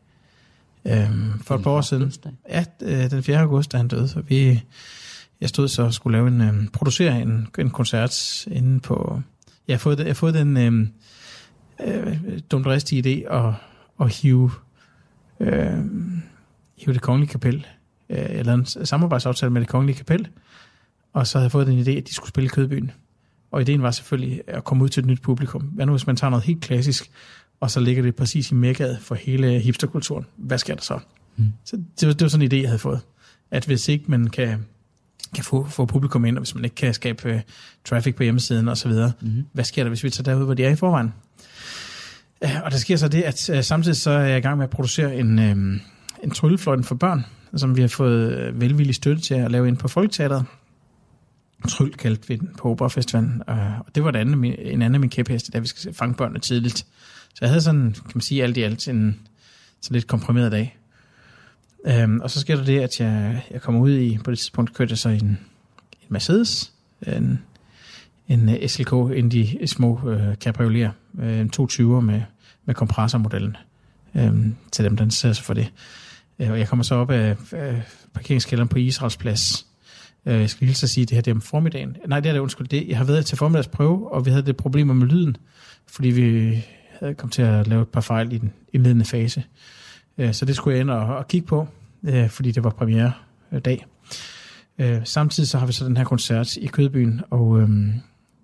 [0.85, 1.11] Øh,
[1.43, 2.13] for et par år siden.
[2.49, 2.65] Ja,
[3.07, 3.39] den 4.
[3.39, 4.07] august, da han døde.
[4.07, 4.63] Så vi,
[5.41, 9.21] jeg stod så og skulle lave en, producere en, en koncert inde på,
[9.67, 10.57] jeg har fået, jeg har fået den
[11.85, 13.53] øh, dumt idé at,
[14.01, 14.51] at hive,
[15.39, 15.73] øh,
[16.77, 17.67] hive det kongelige kapel,
[18.09, 20.27] øh, eller en samarbejdsaftale med det kongelige kapel,
[21.13, 22.91] og så havde jeg fået den idé, at de skulle spille i Kødbyen.
[23.51, 25.61] Og ideen var selvfølgelig at komme ud til et nyt publikum.
[25.61, 27.11] Hvad nu, hvis man tager noget helt klassisk,
[27.59, 30.25] og så ligger det præcis i mækket for hele hipsterkulturen?
[30.35, 30.99] Hvad sker der så?
[31.35, 31.53] Mm.
[31.65, 32.99] Så det var, det var sådan en idé, jeg havde fået.
[33.51, 34.65] At hvis ikke man kan,
[35.35, 37.39] kan få, få publikum ind, og hvis man ikke kan skabe uh,
[37.85, 39.45] traffic på hjemmesiden og så videre, mm.
[39.53, 41.13] hvad sker der, hvis vi tager derud, hvor de er i forvejen?
[42.43, 44.63] Øh, og der sker så det, at øh, samtidig så er jeg i gang med
[44.63, 45.81] at producere en, øh,
[46.23, 47.25] en tryllefløjten for børn,
[47.55, 50.45] som vi har fået velvillig støtte til at lave ind på Folketeateret.
[51.69, 55.09] Tryl kaldte vi den på Operafestivalen, og det var en andet, en anden af mine
[55.09, 56.77] kæpheste, da vi skal fange børnene tidligt.
[57.33, 59.19] Så jeg havde sådan, kan man sige, alt i alt en
[59.81, 60.77] sådan lidt komprimeret dag.
[61.87, 64.73] Øhm, og så sker der det, at jeg, jeg kommer ud i, på det tidspunkt
[64.73, 65.27] kørte jeg så en,
[66.01, 66.73] en Mercedes,
[67.07, 67.39] en,
[68.27, 72.21] en SLK, en de små øh, cabrioleter, øh, 220'er med,
[72.65, 73.57] med kompressormodellen,
[74.15, 75.71] øh, til dem, der interesserer sig for det.
[76.39, 77.83] Øh, og jeg kommer så op af, af
[78.13, 79.65] parkeringskælderen på Israels plads.
[80.25, 81.97] Øh, jeg skal lige så sige, at det her det er om formiddagen.
[82.07, 82.67] Nej, det er det, undskyld.
[82.67, 85.37] Det, jeg har været til formiddagsprøve, og vi havde det problemer med lyden,
[85.87, 86.65] fordi vi
[86.99, 89.43] havde kommet til at lave et par fejl i den indledende fase.
[90.17, 91.67] Øh, så det skulle jeg ind og, og kigge på,
[92.03, 93.11] øh, fordi det var premiere
[93.51, 93.85] øh, dag.
[94.79, 97.93] Øh, samtidig så har vi så den her koncert i Kødbyen, og øhm,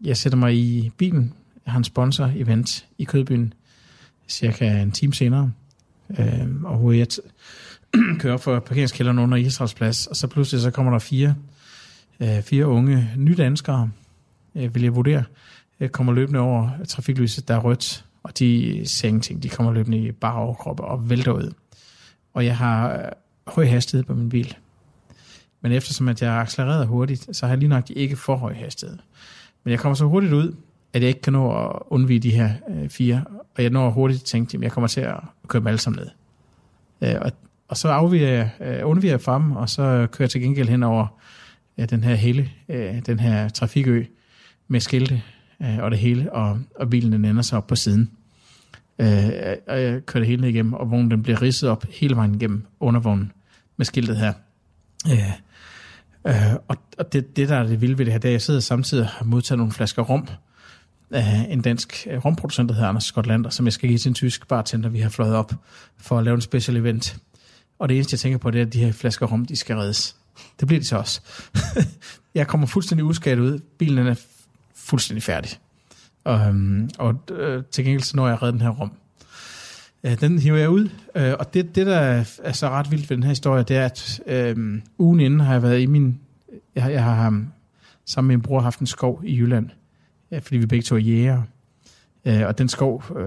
[0.04, 1.34] jeg sætter mig i bilen
[1.66, 3.54] hans sponsor-event i Kødbyen
[4.28, 5.52] cirka en time senere,
[6.20, 7.08] øhm, og jeg
[8.20, 11.36] kører for parkeringskælderen under Israels plads, og så pludselig så kommer der fire,
[12.20, 13.92] øh, fire unge nydanskere,
[14.56, 15.24] øh, vil jeg vurdere,
[15.80, 19.44] øh, kommer løbende over trafiklyset, der er rødt, og de ser ingenting.
[19.44, 21.54] De kommer løbende i bare overkrop og vælter ud
[22.36, 23.06] og jeg har øh,
[23.48, 24.56] høj hastighed på min bil.
[25.62, 28.98] Men eftersom at jeg accelererede hurtigt, så har jeg lige nok ikke for høj hastighed.
[29.64, 30.56] Men jeg kommer så hurtigt ud,
[30.96, 33.24] at jeg ikke kan nå at undvige de her øh, fire,
[33.56, 35.16] og jeg når hurtigt at tænke, at jeg kommer til at
[35.48, 36.10] køre dem alle sammen ned.
[37.10, 37.32] Øh, og,
[37.68, 40.84] og så afviger jeg, øh, undviger jeg frem, og så kører jeg til gengæld hen
[40.84, 41.08] over
[41.78, 44.04] øh, den her hele, øh, den her trafikø
[44.68, 45.22] med skilte
[45.62, 48.12] øh, og det hele, og, og bilen den ender så op på siden.
[49.00, 49.30] Øh,
[49.68, 52.36] og jeg kører det hele ned igennem, og vognen den bliver ridset op hele vejen
[52.36, 53.32] igennem undervognen
[53.78, 54.34] med skiltet her.
[55.12, 55.32] Øh,
[56.28, 58.34] øh, og og det, det, der er det vilde ved det her, det er, at
[58.34, 60.28] jeg sidder samtidig og har modtaget nogle flasker rum,
[61.12, 64.10] af en dansk øh, rumproducent, romproducent, der hedder Anders Skotlander, som jeg skal give til
[64.10, 65.54] en tysk bartender, vi har fløjet op
[65.98, 67.18] for at lave en special event.
[67.80, 69.76] Og det eneste, jeg tænker på, det er, at de her flasker rom, de skal
[69.76, 70.16] reddes.
[70.60, 71.22] Det bliver de så også.
[72.36, 73.60] jeg kommer fuldstændig uskadet ud.
[73.78, 74.16] Bilen er
[74.76, 75.52] fuldstændig færdig.
[76.24, 78.92] Og, øhm, og øh, til gengæld så når jeg redde den her rum.
[80.04, 83.18] Øh, den hiver jeg ud, øh, og det, det, der er så ret vildt ved
[83.18, 84.20] den her historie, det er, at
[84.58, 86.20] uh, ugen inden har jeg været i min...
[86.76, 87.48] Jeg, jeg har øhm,
[88.06, 89.70] sammen med min bror haft en skov i Jylland,
[90.32, 91.42] uh, fordi vi begge to er jæger.
[92.26, 93.04] Uh, og den skov...
[93.10, 93.18] Uh,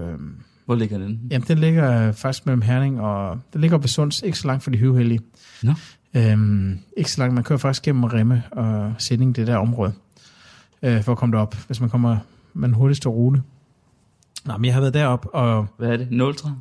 [0.65, 1.21] Hvor ligger den?
[1.31, 3.41] Jamen, den ligger faktisk mellem Herning og...
[3.53, 5.21] Den ligger ved Sunds, ikke så langt fra de høvhellige.
[5.63, 5.73] Nå.
[6.15, 9.93] Øhm, ikke så langt, man kører faktisk gennem Remme og Sending, det der område,
[10.83, 11.55] øh, for at komme derop.
[11.67, 12.17] Hvis man kommer
[12.55, 13.43] man hurtigste rute.
[14.45, 15.67] Nå, men jeg har været derop og...
[15.79, 16.11] Hvad er det?
[16.11, 16.53] Nultra?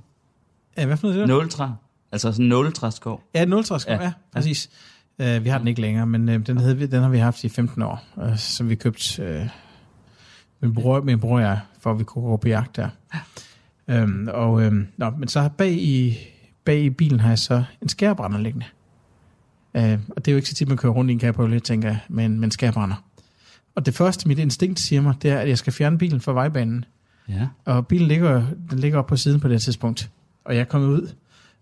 [0.77, 1.27] Ja, hvad for noget?
[1.27, 1.73] Nultra.
[2.11, 3.23] Altså sådan en nultraskov.
[3.35, 4.69] Ja, en nultraskov, ja, ja præcis.
[5.19, 7.43] Uh, vi har den ikke længere, men uh, den, havde vi, den har vi haft
[7.43, 9.47] i 15 år, uh, som vi købt uh,
[10.61, 12.89] min bror, min bror jeg, for at vi kunne gå på jagt der.
[13.13, 14.03] Ja.
[14.03, 16.17] Um, og, um, nå, men så bag i,
[16.63, 18.65] bag i bilen har jeg så en skærbrænder liggende.
[19.73, 21.87] Uh, og det er jo ikke så tit, man kører rundt i en cabriolet, tænker
[21.87, 23.03] jeg, men, men skærbrænder.
[23.75, 26.33] Og det første, mit instinkt siger mig, det er, at jeg skal fjerne bilen fra
[26.33, 26.85] vejbanen.
[27.29, 27.47] Ja.
[27.65, 30.09] Og bilen ligger, den ligger op på siden på det tidspunkt.
[30.45, 31.09] Og jeg er kommet ud.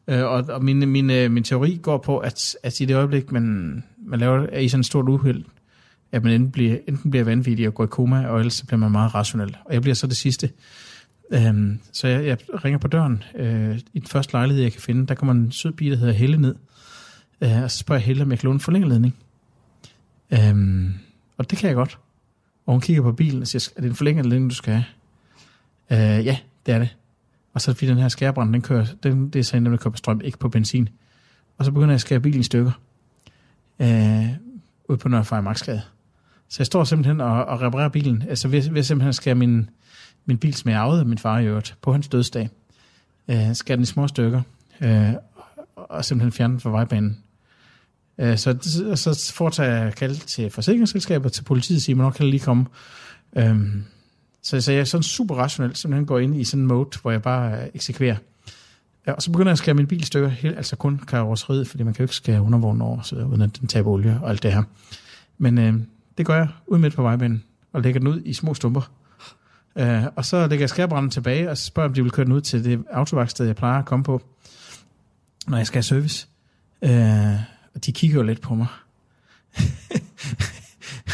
[0.08, 3.32] Øh, og, og min, min, øh, min teori går på, at, at i det øjeblik,
[3.32, 5.44] man, man laver i sådan et stort uheld,
[6.16, 8.80] at man enten bliver, enten bliver vanvittig og går i koma, og ellers så bliver
[8.80, 9.58] man meget rationel.
[9.66, 10.52] Og jeg bliver så det sidste.
[11.32, 15.08] Øhm, så jeg, jeg ringer på døren øh, i den første lejlighed, jeg kan finde.
[15.08, 16.56] Der kommer en sød bil, der hedder Helle ned.
[17.42, 19.16] Øh, og så spørger jeg Helle, om jeg kan låne en forlængerledning.
[20.32, 20.94] Øhm,
[21.38, 22.00] og det kan jeg godt.
[22.66, 26.18] Og hun kigger på bilen og siger, er det en forlængerledning, du skal have?
[26.20, 26.96] Øh, ja, det er det.
[27.54, 29.92] Og så fordi den her skærbrænd, den kører, den, det er så en, der kører
[29.92, 30.90] på strøm, ikke på benzin.
[31.58, 32.72] Og så begynder jeg at skære bilen i stykker.
[33.80, 34.28] Øh,
[34.90, 35.82] ud på Nørrefej Maxgade.
[36.56, 38.24] Så jeg står simpelthen og, og reparerer bilen.
[38.30, 39.70] Altså ved, ved simpelthen at skære min,
[40.26, 42.50] min bil, som jeg arvede min far i øvrigt, på hans dødsdag.
[43.28, 44.42] Øh, skære den i små stykker.
[44.82, 45.14] Øh,
[45.76, 47.18] og simpelthen fjerne den fra vejbanen.
[48.18, 48.58] Øh, så,
[48.96, 52.66] så foretager jeg kald til forsikringsselskabet, til politiet, siger, man kan kan lige komme.
[53.38, 53.58] Øh,
[54.42, 57.12] så, så jeg er sådan super rationel, simpelthen går ind i sådan en mode, hvor
[57.12, 58.18] jeg bare eksekverer.
[59.08, 61.68] Ja, og så begynder jeg at skære min bil i stykker, helt, altså kun karrosseriet,
[61.68, 64.30] fordi man kan jo ikke skære undervognen over, så, uden at den taber olie og
[64.30, 64.64] alt det her.
[65.38, 65.74] Men øh,
[66.18, 67.44] det gør jeg ud midt på vejbanen,
[67.74, 68.92] og lægger den ud i små stumper.
[69.76, 72.42] Øh, og så lægger jeg skærbrænden tilbage, og spørger om de vil køre den ud
[72.42, 74.22] til det autoværksted, jeg plejer at komme på,
[75.48, 76.28] når jeg skal have service.
[76.82, 77.36] Øh,
[77.76, 78.68] og de kigger jo lidt på mig.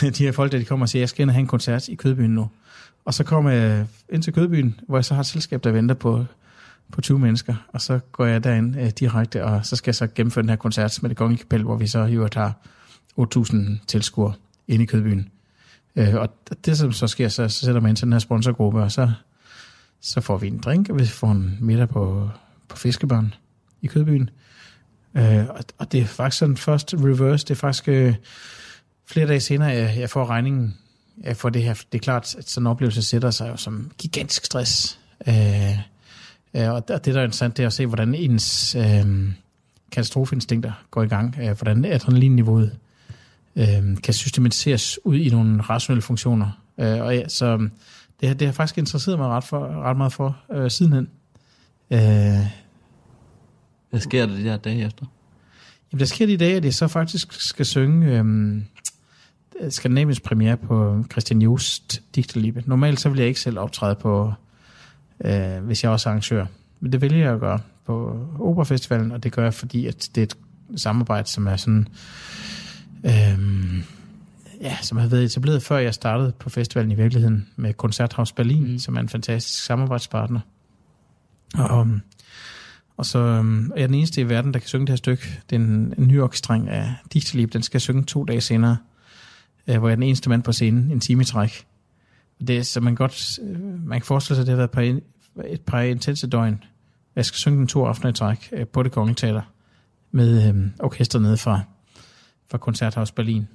[0.18, 1.88] de her folk, der de kommer og siger, jeg skal ind og have en koncert
[1.88, 2.50] i Kødbyen nu.
[3.06, 5.96] Og så kommer jeg ind til Kødbyen, hvor jeg så har et selskab, der venter
[5.96, 6.26] på,
[6.92, 7.56] på 20 mennesker.
[7.68, 10.56] Og så går jeg derind øh, direkte, og så skal jeg så gennemføre den her
[10.56, 12.54] koncert med det kongelige kapel, hvor vi så jo har
[13.20, 14.34] 8.000 tilskuere
[14.72, 15.30] inde i Kødbyen.
[15.96, 16.30] Øh, og
[16.66, 19.12] det, som så sker, så, så sætter man ind til den her sponsorgruppe, og så,
[20.02, 22.30] så får vi en drink, og vi får en middag på,
[22.68, 23.34] på Fiskebørn
[23.82, 24.30] i Kødbyen.
[25.16, 28.16] Øh, og, og det er faktisk sådan først reverse, det er faktisk øh,
[29.06, 30.78] flere dage senere, jeg, jeg får regningen
[31.24, 31.74] jeg får det her.
[31.74, 35.00] Det er klart, at sådan en oplevelse sætter sig jo som gigantisk stress.
[35.28, 35.80] Øh,
[36.54, 39.34] øh, og det, der er interessant, det er at se, hvordan ens øh,
[39.92, 41.36] katastrofeinstinkter går i gang.
[41.42, 42.78] Øh, hvordan adrenalinniveauet
[43.56, 46.62] øh, kan systematiseres ud i nogle rationelle funktioner.
[46.80, 47.58] Øh, og ja, så
[48.22, 51.10] det, det har faktisk interesseret mig ret, for, ret meget for øh, sidenhen.
[51.92, 52.00] Øh,
[53.90, 55.06] Hvad sker der de der dage efter?
[55.92, 58.66] Jamen, der sker de dage, at jeg så faktisk skal synge øhm,
[59.70, 62.64] Skandinavisk premiere på Christian Just Digterliebe.
[62.66, 64.34] Normalt så vil jeg ikke selv optræde på,
[65.26, 66.46] øh, hvis jeg også er arrangør.
[66.80, 70.22] Men det vælger jeg at gøre på Operafestivalen, og det gør jeg, fordi at det
[70.22, 70.38] er et
[70.82, 71.88] samarbejde, som er sådan...
[73.06, 73.84] Øhm,
[74.62, 78.72] ja, som har været etableret før jeg startede på festivalen i virkeligheden med Koncerthaus Berlin,
[78.72, 78.80] mm.
[78.80, 80.40] som er en fantastisk samarbejdspartner.
[81.58, 81.88] Og,
[82.98, 85.40] og så øhm, er jeg den eneste i verden, der kan synge det her stykke.
[85.50, 87.54] Det er en, en ny orkestreng af Digterlieb.
[87.54, 88.78] Den skal synge to dage senere,
[89.68, 91.66] øh, hvor jeg er den eneste mand på scenen, en time i træk.
[92.48, 95.02] Det er, så man godt, øh, man kan forestille sig, at det har været et
[95.36, 96.64] par, et par intense døgn.
[97.16, 99.42] Jeg skal synge den to aftener i træk øh, på det kongelige teater
[100.12, 101.62] med øh, orkester nede fra,
[102.52, 103.48] fra Koncerthaus Berlin.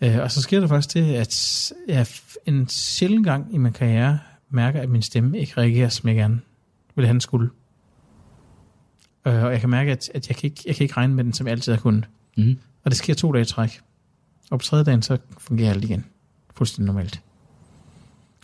[0.00, 2.06] Øh, og så sker der faktisk det, at jeg
[2.46, 4.18] en sjældent gang i min karriere
[4.50, 6.40] mærker, at min stemme ikke reagerer, som jeg gerne
[6.94, 7.50] ville have den skulle.
[9.26, 11.24] Øh, og jeg kan mærke, at, at jeg, kan ikke, jeg kan ikke regne med
[11.24, 12.04] den, som jeg altid har kunnet.
[12.36, 12.58] Mm.
[12.84, 13.80] Og det sker to dage i træk.
[14.50, 16.04] Og på tredje dagen, så fungerer alt igen.
[16.54, 17.22] Fuldstændig normalt.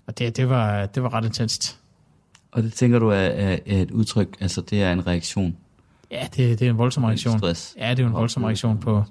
[0.06, 1.78] Og det, det, var, det var ret intenst.
[2.52, 5.56] Og det tænker du er, er, er et udtryk, altså det er en reaktion?
[6.10, 7.38] Ja, det, det er en voldsom reaktion.
[7.38, 7.74] Stress.
[7.78, 9.04] Ja, det er en voldsom reaktion på...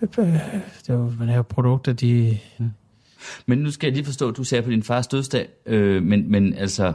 [0.00, 2.38] Det er jo, man er jo produkter, de...
[3.46, 6.30] Men nu skal jeg lige forstå, at du sagde på din fars dødsdag, øh, men,
[6.30, 6.92] men altså,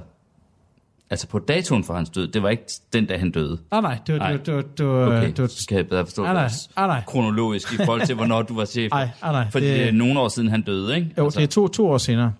[1.09, 2.63] altså på datoen for hans død, det var ikke
[2.93, 3.59] den dag, han døde.
[3.72, 4.20] Ah, nej, det var...
[4.20, 4.38] Nej.
[4.38, 6.70] Det var, det var, Okay, det var, så skal jeg bedre forstå ah, nej, det
[6.76, 7.03] ah, nej.
[7.07, 8.91] kronologisk i forhold til, hvornår du var chef.
[8.93, 9.51] Ej, ah, nej.
[9.51, 11.13] Fordi det er nogle år siden, han døde, ikke?
[11.17, 12.34] Jo, det er to, to år senere.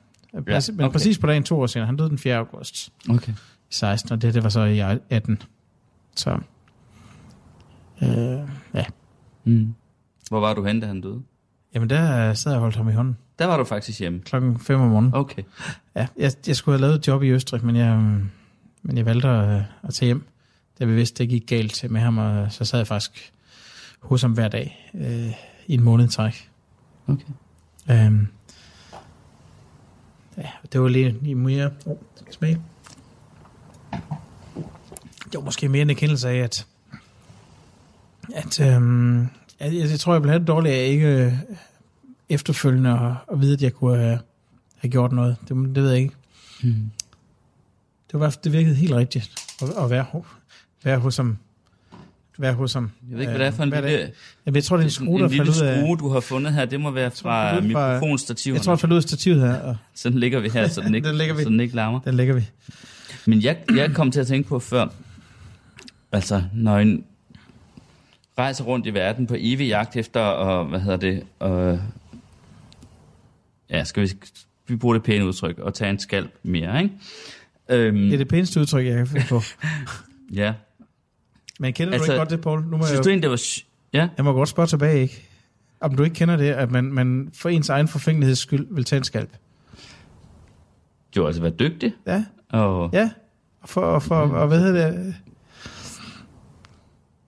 [0.48, 0.92] Præcis, men okay.
[0.92, 1.86] præcis på dagen to år senere.
[1.86, 2.36] Han døde den 4.
[2.36, 3.32] august Okay.
[3.32, 3.36] i
[3.70, 5.42] 16, og det, det var så i 18.
[6.16, 6.40] Så...
[8.02, 8.86] Øh, ja.
[9.44, 9.74] Mm.
[10.30, 11.22] Hvor var du henne, da han døde?
[11.74, 13.18] Jamen, der sad jeg og holdt ham i hånden.
[13.40, 14.20] Der var du faktisk hjemme.
[14.20, 15.14] Klokken 5 om morgenen.
[15.14, 15.44] Okay.
[15.96, 17.98] Ja, jeg, jeg skulle have lavet et job i Østrig, men jeg,
[18.84, 20.26] men jeg valgte at, at tage hjem.
[20.80, 23.32] Da vi vidste, det gik galt med ham, og så sad jeg faktisk
[24.00, 25.34] hos ham hver dag øh,
[25.68, 26.50] i en måned i træk.
[27.08, 27.26] Okay.
[27.92, 28.28] Øhm,
[30.38, 31.72] ja, det var lige, lige mere...
[31.86, 31.98] Oh,
[32.32, 32.62] smage?
[35.24, 36.68] Det var måske mere en erkendelse af, at,
[38.36, 39.20] at øhm,
[39.60, 41.34] jeg, jeg, tror, jeg ville have det dårligt af ikke øh,
[42.30, 44.20] efterfølgende at, at vide, at jeg kunne have,
[44.78, 45.36] have gjort noget.
[45.42, 46.14] Det, det ved jeg ikke.
[46.64, 46.92] Mm.
[48.12, 50.06] Det, var, det virkede helt rigtigt at, at være,
[50.84, 51.38] være hos ham.
[52.38, 52.92] Være hos ham.
[53.10, 53.90] Jeg ved ikke, hvad det er for en hver dag.
[53.92, 54.12] lille,
[54.46, 55.78] Jamen, jeg tror, det er en sådan skrue, der en lille faldt ud af...
[55.80, 56.66] skrue, du har fundet her.
[56.66, 58.58] Det må være fra er fra- mikrofonstativerne.
[58.58, 60.82] Jeg tror, den faldt ud af stativet her, og Så den ligger vi her, så
[60.82, 61.44] den ikke, Den lægger vi.
[61.44, 62.00] så den ikke larmer.
[62.00, 62.50] den lægger vi.
[63.26, 64.88] Men jeg, jeg kom til at tænke på før,
[66.12, 67.04] altså når en
[68.40, 71.80] rejser rundt i verden på evig jagt efter, og hvad hedder det, og,
[73.70, 74.10] ja, skal vi,
[74.68, 76.96] vi bruge det pæne udtryk, og tage en skalp mere, ikke?
[77.70, 79.42] Øhm, Det er det pæneste udtryk, jeg kan på.
[80.42, 80.54] ja.
[81.60, 82.62] Men kender Altså, du ikke godt det, Paul?
[82.64, 83.42] Nu må Synes jeg, du egentlig, det var...
[83.94, 84.08] Ja?
[84.18, 85.26] jeg må godt spørge tilbage, ikke?
[85.82, 88.98] Om du ikke kender det, at man, man for ens egen forfængeligheds skyld vil tage
[88.98, 89.30] en skalp.
[91.16, 93.10] Du har altså været dygtig, Ja, og, ja.
[93.66, 95.16] For, for og hvad hedder det?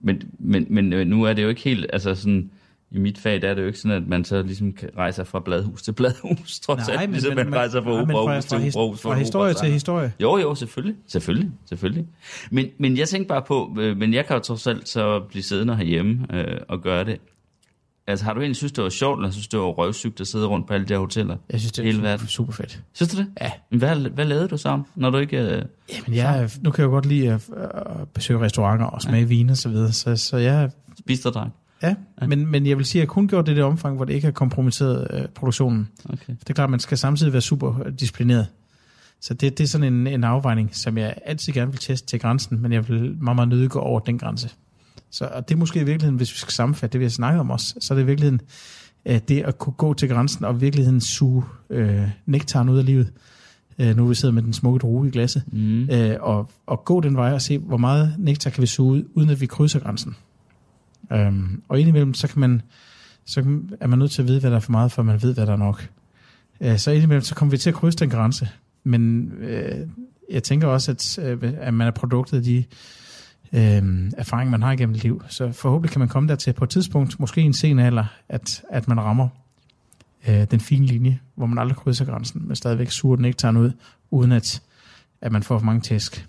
[0.02, 2.50] Men, men, men øh, nu er det jo ikke helt, altså sådan,
[2.90, 5.40] i mit fag, der er det jo ikke sådan, at man så ligesom rejser fra
[5.40, 9.00] bladhus til bladhus, trods alt, ligesom man, rejser fra nej, men operahus fra, til operahus.
[9.00, 10.12] fra historie til historie.
[10.20, 10.96] Jo, jo, selvfølgelig.
[11.06, 12.06] Selvfølgelig, selvfølgelig.
[12.50, 15.42] Men, men jeg tænkte bare på, øh, men jeg kan jo trods alt så blive
[15.42, 17.20] siddende herhjemme øh, og gøre det.
[18.06, 20.46] Altså, har du egentlig synes, det var sjovt, eller synes, det var røvsygt at sidde
[20.46, 21.36] rundt på alle de her hoteller?
[21.50, 22.26] Jeg synes, det Hele verden.
[22.26, 22.82] super, super fedt.
[22.92, 23.26] Synes du det?
[23.40, 23.50] Ja.
[23.70, 25.38] Hvad, hvad lavede du så, når du ikke...
[25.38, 25.62] Øh...
[25.92, 29.26] Jamen, jeg, nu kan jeg jo godt lide at, at besøge restauranter og smage ja.
[29.26, 31.50] vin og så videre, så, så jeg, Spiste og drak.
[31.82, 31.94] Ja,
[32.26, 34.14] men, men jeg vil sige, at jeg kun gjort det i det omfang, hvor det
[34.14, 35.88] ikke har kompromitteret øh, produktionen.
[36.04, 36.32] Okay.
[36.40, 38.46] Det er klart, at man skal samtidig være super disciplineret.
[39.20, 42.20] Så det, det er sådan en, en afvejning, som jeg altid gerne vil teste til
[42.20, 44.48] grænsen, men jeg vil meget, meget nødig gå over den grænse.
[45.12, 47.40] Så og det er måske i virkeligheden, hvis vi skal sammenfatte det, vi har snakket
[47.40, 48.40] om også, så er det i virkeligheden
[49.06, 52.84] øh, det at kunne gå til grænsen og i virkeligheden suge øh, nektaren ud af
[52.84, 53.12] livet.
[53.78, 55.42] Øh, nu vi sidder med den smukke drue i glasset.
[55.52, 55.90] Mm.
[55.90, 59.04] Øh, og, og gå den vej og se, hvor meget nektar kan vi suge ud,
[59.14, 60.16] uden at vi krydser grænsen.
[61.12, 62.62] Øhm, og indimellem, så, kan man,
[63.24, 63.40] så
[63.80, 65.46] er man nødt til at vide, hvad der er for meget, før man ved, hvad
[65.46, 65.88] der er nok.
[66.60, 68.48] Øh, så indimellem, så kommer vi til at krydse den grænse.
[68.84, 69.88] Men øh,
[70.30, 72.64] jeg tænker også, at, øh, at man er produktet af de
[73.52, 75.22] øh, erfaringer, man har igennem liv.
[75.28, 78.62] Så forhåbentlig kan man komme dertil på et tidspunkt, måske i en sen alder, at,
[78.70, 79.28] at man rammer
[80.28, 83.58] øh, den fine linje, hvor man aldrig krydser grænsen, men stadigvæk suger den ikke tager
[83.58, 83.72] ud,
[84.10, 84.62] uden at,
[85.20, 86.28] at man får for mange tæsk.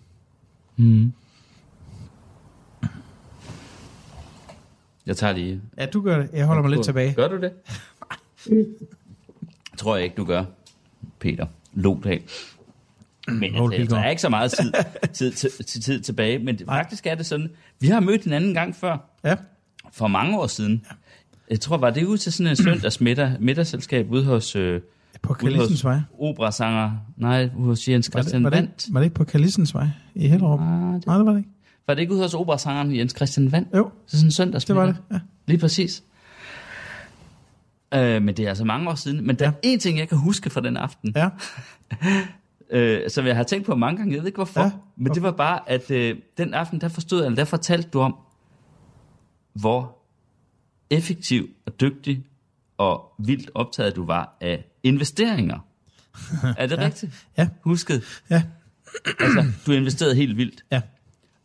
[0.78, 1.14] Mm.
[5.06, 5.62] Jeg tager lige...
[5.78, 6.30] Ja, du gør det.
[6.34, 7.14] Jeg holder mig lidt tilbage.
[7.14, 7.52] Gør du det?
[9.78, 10.44] tror jeg ikke, du gør,
[11.20, 12.22] Peter Lodal.
[13.28, 14.72] Men Poul altså, der er ikke så meget tid,
[15.14, 16.80] tid, tid, tid, tilbage, men det, Nej.
[16.80, 17.50] faktisk er det sådan,
[17.80, 19.36] vi har mødt en anden gang før, Ja,
[19.92, 20.86] for mange år siden.
[21.50, 24.82] Jeg tror, var det ude til sådan en søndags middag, middagsselskab ude hos, øh,
[25.22, 26.00] på Kalissens Vej.
[26.20, 28.86] operasanger, nej, hos Jens Var det, Christian var, det, Vandt.
[28.86, 30.60] ikke- var det ikke på Kalissens Vej i Hellerup?
[30.60, 31.50] Ah, det, Nej, det var det ikke.
[31.88, 33.68] var det ikke ude hos operasangeren Jens Christian Vandt?
[33.76, 34.96] Jo, Så sådan en søndags det var det.
[35.12, 35.20] Ja.
[35.48, 36.04] Lige præcis.
[37.94, 39.28] Øh, men det er altså mange år siden.
[39.28, 41.30] Men der er en ting, jeg kan huske fra den aften, ja.
[42.74, 44.14] øh, som jeg har tænkt på mange gange.
[44.14, 44.62] Jeg ved ikke hvorfor.
[44.62, 47.90] Ja, Ja, men det var bare, at øh, den aften, der forstod jeg, der fortalte
[47.90, 48.16] du om,
[49.54, 49.98] hvor
[50.90, 52.26] effektiv og dygtig
[52.78, 55.60] og vildt optaget du var af investeringer.
[56.58, 56.86] Er det ja.
[56.86, 57.28] rigtigt?
[57.38, 57.48] Ja.
[57.62, 58.04] Husket?
[58.30, 58.44] Ja.
[59.20, 60.66] Altså, du investerede helt vildt.
[60.72, 60.82] Ja.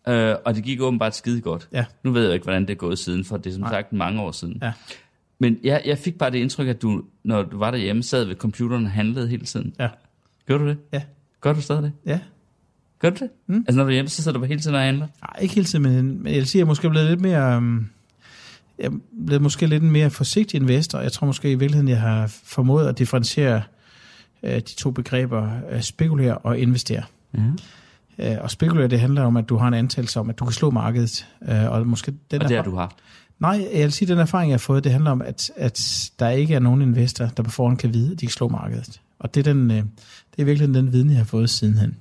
[0.09, 1.69] Øh, og det gik åbenbart skide godt.
[1.73, 1.85] Ja.
[2.05, 3.71] Nu ved jeg ikke, hvordan det er gået siden, for det er som Nej.
[3.71, 4.59] sagt mange år siden.
[4.63, 4.73] Ja.
[5.39, 8.37] Men jeg, jeg fik bare det indtryk, at du, når du var derhjemme, sad ved
[8.37, 9.75] computeren og handlede hele tiden.
[9.79, 9.89] Ja.
[10.47, 10.79] Gør du det?
[10.93, 11.03] Ja.
[11.41, 11.93] Gør du stadig det?
[12.07, 12.21] Ja.
[12.99, 13.31] Gør du det?
[13.47, 13.65] Mm.
[13.69, 15.07] Altså når du er hjemme, så sidder du bare hele tiden og handler?
[15.07, 17.57] Nej, ikke hele tiden, men, men jeg vil sige, jeg måske er blevet lidt mere...
[17.57, 17.91] Um,
[18.79, 18.91] jeg er
[19.27, 21.01] blevet måske lidt en mere forsigtig investor.
[21.01, 23.63] Jeg tror måske i virkeligheden, jeg har formået at differentiere
[24.43, 27.03] uh, de to begreber, uh, spekulere og investere.
[28.19, 28.37] Ja.
[28.37, 30.53] Uh, og spekulere, det handler om, at du har en antagelse om, at du kan
[30.53, 31.27] slå markedet.
[31.41, 32.97] Uh, og måske den Og det har du haft.
[33.39, 36.11] Nej, jeg vil sige, at den erfaring, jeg har fået, det handler om, at, at
[36.19, 39.01] der ikke er nogen investor, der på forhånd kan vide, at de kan slå markedet.
[39.19, 39.85] Og det er, den, øh, det
[40.39, 41.97] er virkelig den viden, jeg har fået sidenhen.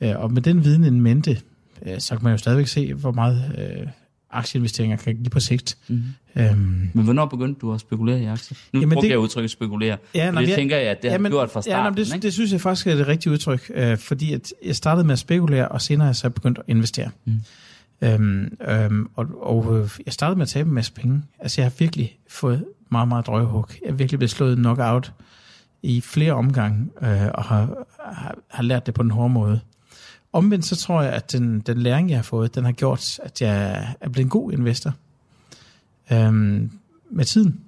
[0.00, 0.12] Ja.
[0.12, 1.40] Øh, Og med den viden in mente,
[1.86, 3.90] øh, så kan man jo stadigvæk se, hvor meget
[4.30, 5.78] aktieinvesteringer kan give på sigt.
[5.88, 6.02] Mm.
[6.36, 8.56] Øhm, Men hvornår begyndte du at spekulere i aktier?
[8.56, 9.98] Nu Jamen, Jamen, brugte det- jeg udtrykket spekulere.
[10.14, 11.62] Ja, Ja, nå, det jeg- tænker jeg, at det har Jamen, du gjort fra ja,
[11.62, 11.92] starten.
[11.92, 12.22] nå, det, ikke?
[12.22, 15.18] det synes jeg faktisk er det rigtige udtryk, øh, fordi at jeg startede med at
[15.18, 17.10] spekulere, og senere er jeg så begyndt at investere.
[17.24, 17.32] Mm.
[18.02, 21.22] Øhm, øhm, og og øh, jeg startede med at tabe en masse penge.
[21.38, 23.66] Altså jeg har virkelig fået meget, meget drøjehug.
[23.82, 25.12] Jeg er virkelig blevet slået knockout
[25.84, 29.60] i flere omgange, øh, og har, har, har lært det på den hårde måde.
[30.32, 33.42] Omvendt så tror jeg, at den, den læring, jeg har fået, den har gjort, at
[33.42, 34.94] jeg er blevet en god investor
[36.12, 36.70] øhm,
[37.10, 37.60] med tiden.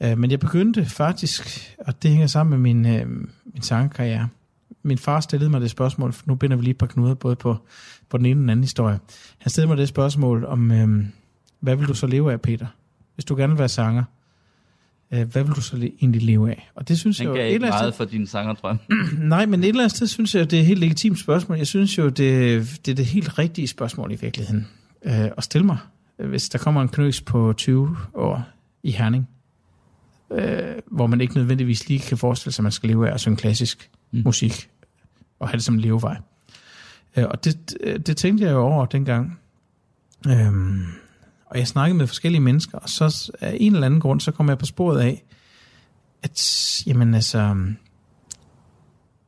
[0.00, 3.06] Øh, men jeg begyndte faktisk, og det hænger sammen med min, øh,
[3.52, 4.28] min sangkarriere.
[4.82, 7.56] Min far stillede mig det spørgsmål, nu binder vi lige et par knuder både på,
[8.08, 8.98] på den ene og den anden historie.
[9.38, 11.06] Han stillede mig det spørgsmål om, øh,
[11.60, 12.66] hvad vil du så leve af, Peter?
[13.14, 14.04] Hvis du gerne vil være sanger,
[15.08, 16.70] hvad vil du så egentlig leve af?
[16.74, 18.78] Og det synes Den jeg jo, et ikke meget for din sangerdrøm.
[18.84, 21.58] sted, nej, men et eller andet sted synes jeg, det er et helt legitimt spørgsmål.
[21.58, 24.68] Jeg synes jo, det, det er det helt rigtige spørgsmål i virkeligheden
[25.04, 25.78] øh, at stille mig.
[26.16, 28.42] Hvis der kommer en knøs på 20 år
[28.82, 29.28] i Herning,
[30.32, 33.20] øh, hvor man ikke nødvendigvis lige kan forestille sig, at man skal leve af at
[33.20, 34.22] synge klassisk Mm.
[34.24, 34.68] musik
[35.40, 36.16] og have det som levevej.
[37.16, 39.38] Øh, og det, det tænkte jeg jo over dengang.
[40.28, 40.82] Øhm,
[41.50, 44.48] og jeg snakkede med forskellige mennesker, og så af en eller anden grund, så kom
[44.48, 45.24] jeg på sporet af,
[46.22, 47.56] at jamen altså,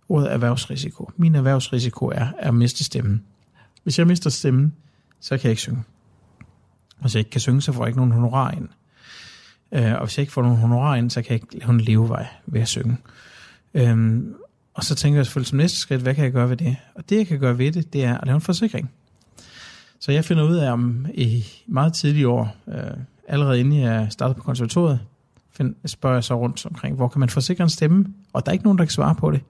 [0.09, 1.11] ordet erhvervsrisiko.
[1.17, 3.25] Min erhvervsrisiko er at miste stemmen.
[3.83, 4.75] Hvis jeg mister stemmen,
[5.21, 5.83] så kan jeg ikke synge.
[7.01, 8.69] Hvis jeg ikke kan synge, så får jeg ikke nogen honorar ind.
[9.73, 11.81] Øh, og hvis jeg ikke får nogen honorar ind, så kan jeg ikke lave en
[11.81, 12.97] levevej ved at synge.
[13.75, 14.35] Øhm,
[14.75, 16.77] og så tænker jeg selvfølgelig som næste skridt, hvad kan jeg gøre ved det?
[16.95, 18.91] Og det, jeg kan gøre ved det, det er at lave en forsikring.
[20.01, 22.97] Så jeg finder ud af om i meget tidlige år, øh,
[23.29, 25.01] allerede inden jeg startede på konservatoriet,
[25.51, 28.07] find, spørger jeg så rundt omkring, hvor kan man forsikre en stemme?
[28.33, 29.41] Og der er ikke nogen, der kan svare på det.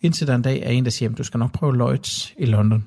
[0.00, 2.44] Indtil der en dag er en, der siger, at du skal nok prøve Lloyds i
[2.44, 2.84] London.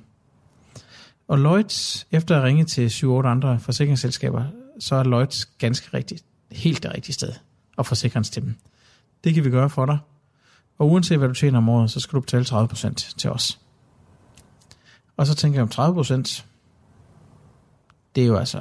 [1.28, 4.43] Og Lloyds, efter at ringe til 7-8 andre forsikringsselskaber,
[4.80, 7.34] så er Lloyds ganske rigtigt, helt det rigtige sted
[7.78, 8.56] at forsikre en stemme.
[9.24, 9.97] Det kan vi gøre for dig.
[10.78, 13.60] Og uanset hvad du tjener om året, så skal du betale 30% til os.
[15.18, 16.45] Og så tænker jeg om 30%,
[18.16, 18.59] det er jo altså,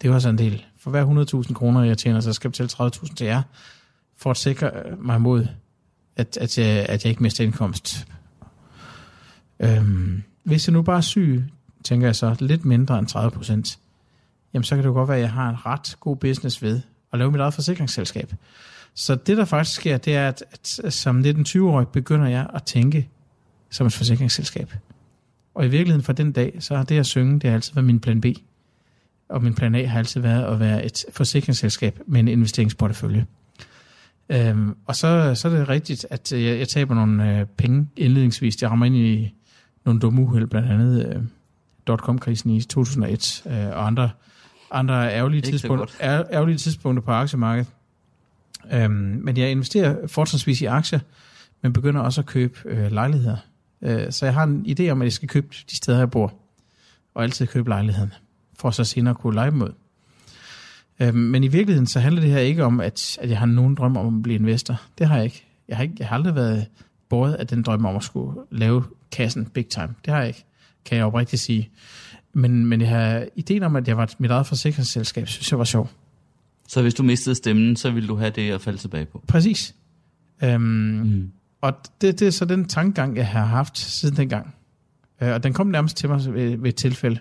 [0.00, 0.64] Det er jo også en del.
[0.78, 3.42] For hver 100.000 kroner, jeg tjener, så skal jeg betale 30.000 til jer,
[4.16, 5.46] for at sikre øh, mig mod,
[6.16, 8.06] at, at, jeg, at jeg ikke mister indkomst.
[9.60, 11.44] Øhm, hvis jeg nu bare er syg,
[11.84, 13.78] tænker jeg så, lidt mindre end 30 procent,
[14.54, 16.80] jamen så kan det jo godt være, at jeg har en ret god business ved
[17.12, 18.32] at lave mit eget forsikringsselskab.
[18.94, 20.44] Så det, der faktisk sker, det er, at,
[20.84, 23.08] at som 19-20-årig begynder jeg at tænke
[23.70, 24.74] som et forsikringsselskab.
[25.54, 27.84] Og i virkeligheden fra den dag, så har det at synge, det har altid været
[27.84, 28.26] min plan B.
[29.28, 33.26] Og min plan A har altid været at være et forsikringsselskab med en investeringsportefølje.
[34.28, 38.62] Øhm, og så, så er det rigtigt, at jeg, jeg taber nogle øh, penge indledningsvis.
[38.62, 39.34] Jeg rammer ind i
[39.84, 41.22] nogle dumme uheld, blandt andet øh,
[41.86, 44.10] dotcom-krisen i 2001 øh, og andre,
[44.70, 45.96] andre ærgerlige, tidspunkter,
[46.32, 47.68] ærgerlige tidspunkter på aktiemarkedet.
[48.72, 51.00] Øhm, men jeg investerer fortrinsvis i aktier,
[51.62, 53.36] men begynder også at købe øh, lejligheder.
[53.82, 56.34] Øh, så jeg har en idé om, at jeg skal købe de steder, jeg bor,
[57.14, 58.12] og altid købe lejligheden,
[58.58, 59.72] for så senere at kunne lege ud.
[61.00, 63.74] Øhm, men i virkeligheden så handler det her ikke om, at, at jeg har nogen
[63.74, 64.82] drøm om at blive investor.
[64.98, 65.46] Det har jeg ikke.
[65.68, 66.66] Jeg har, ikke, jeg har aldrig været
[67.08, 69.94] båret af den drøm om at skulle lave kassen big time.
[70.04, 70.44] Det har jeg ikke,
[70.84, 71.70] kan jeg oprigtigt sige.
[72.32, 75.64] Men, men jeg har ideen om, at jeg var mit eget forsikringsselskab, synes jeg var
[75.64, 75.90] sjov.
[76.68, 79.24] Så hvis du mistede stemmen, så ville du have det at falde tilbage på.
[79.28, 79.74] Præcis.
[80.44, 81.30] Øhm, Mm.
[81.60, 84.54] Og det, det er så den tankegang, jeg har haft siden dengang.
[85.22, 87.18] Øh, og den kom nærmest til mig ved, ved et tilfælde.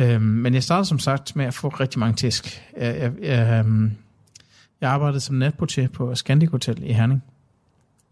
[0.00, 2.62] Øhm, men jeg startede som sagt med at få rigtig mange tæsk.
[2.76, 3.92] Jeg, jeg, jeg, øhm,
[4.80, 7.22] jeg arbejdede som natportier på Scandic Hotel i Herning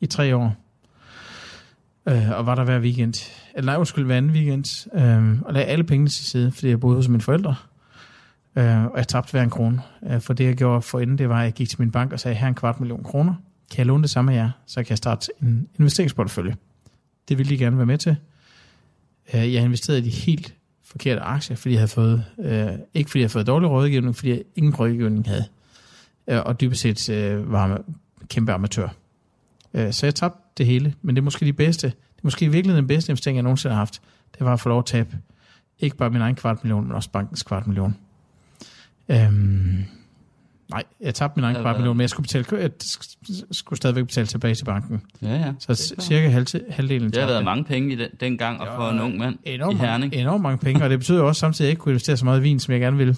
[0.01, 0.57] i tre år.
[2.09, 3.15] Øh, og var der hver weekend.
[3.55, 4.89] Eller nej, undskyld, hver anden weekend.
[4.95, 7.55] Øh, og lagde alle pengene til side, fordi jeg boede hos mine forældre.
[8.57, 9.83] Øh, og jeg tabte hver en krone.
[10.11, 12.13] Øh, for det, jeg gjorde for inden, det var, at jeg gik til min bank
[12.13, 13.35] og sagde, her er en kvart million kroner.
[13.71, 16.57] Kan jeg låne det samme af jer, så kan jeg starte en investeringsportefølje.
[17.29, 18.17] Det ville de gerne være med til.
[19.35, 20.55] Øh, jeg investerede i de helt
[20.91, 24.31] forkerte aktier, fordi jeg havde fået, øh, ikke fordi jeg havde fået dårlig rådgivning, fordi
[24.31, 25.45] jeg ingen rådgivning havde.
[26.29, 27.79] Øh, og dybest set øh, var jeg
[28.29, 28.89] kæmpe amatør.
[29.75, 32.45] Øh, så jeg tabte det hele, men det er måske de bedste, det er måske
[32.45, 34.03] i virkeligheden den bedste investering, jeg nogensinde har haft.
[34.39, 35.19] Det var at få lov at tabe
[35.79, 37.97] ikke bare min egen kvart million, men også bankens kvart million.
[39.09, 39.85] Øhm,
[40.71, 42.71] nej, jeg tabte min egen kvart men jeg skulle, betale, jeg
[43.53, 45.03] skulle stadigvæk betale tilbage til banken.
[45.23, 45.53] Ja, ja.
[45.59, 48.91] Så cirka halv, halvdelen Det har tabte været mange penge i den, dengang, og for
[48.91, 50.15] en ung mand enormt, i Herning.
[50.15, 52.41] Enormt mange penge, og det betyder også samtidig, at jeg ikke kunne investere så meget
[52.41, 53.17] i vin, som jeg gerne ville.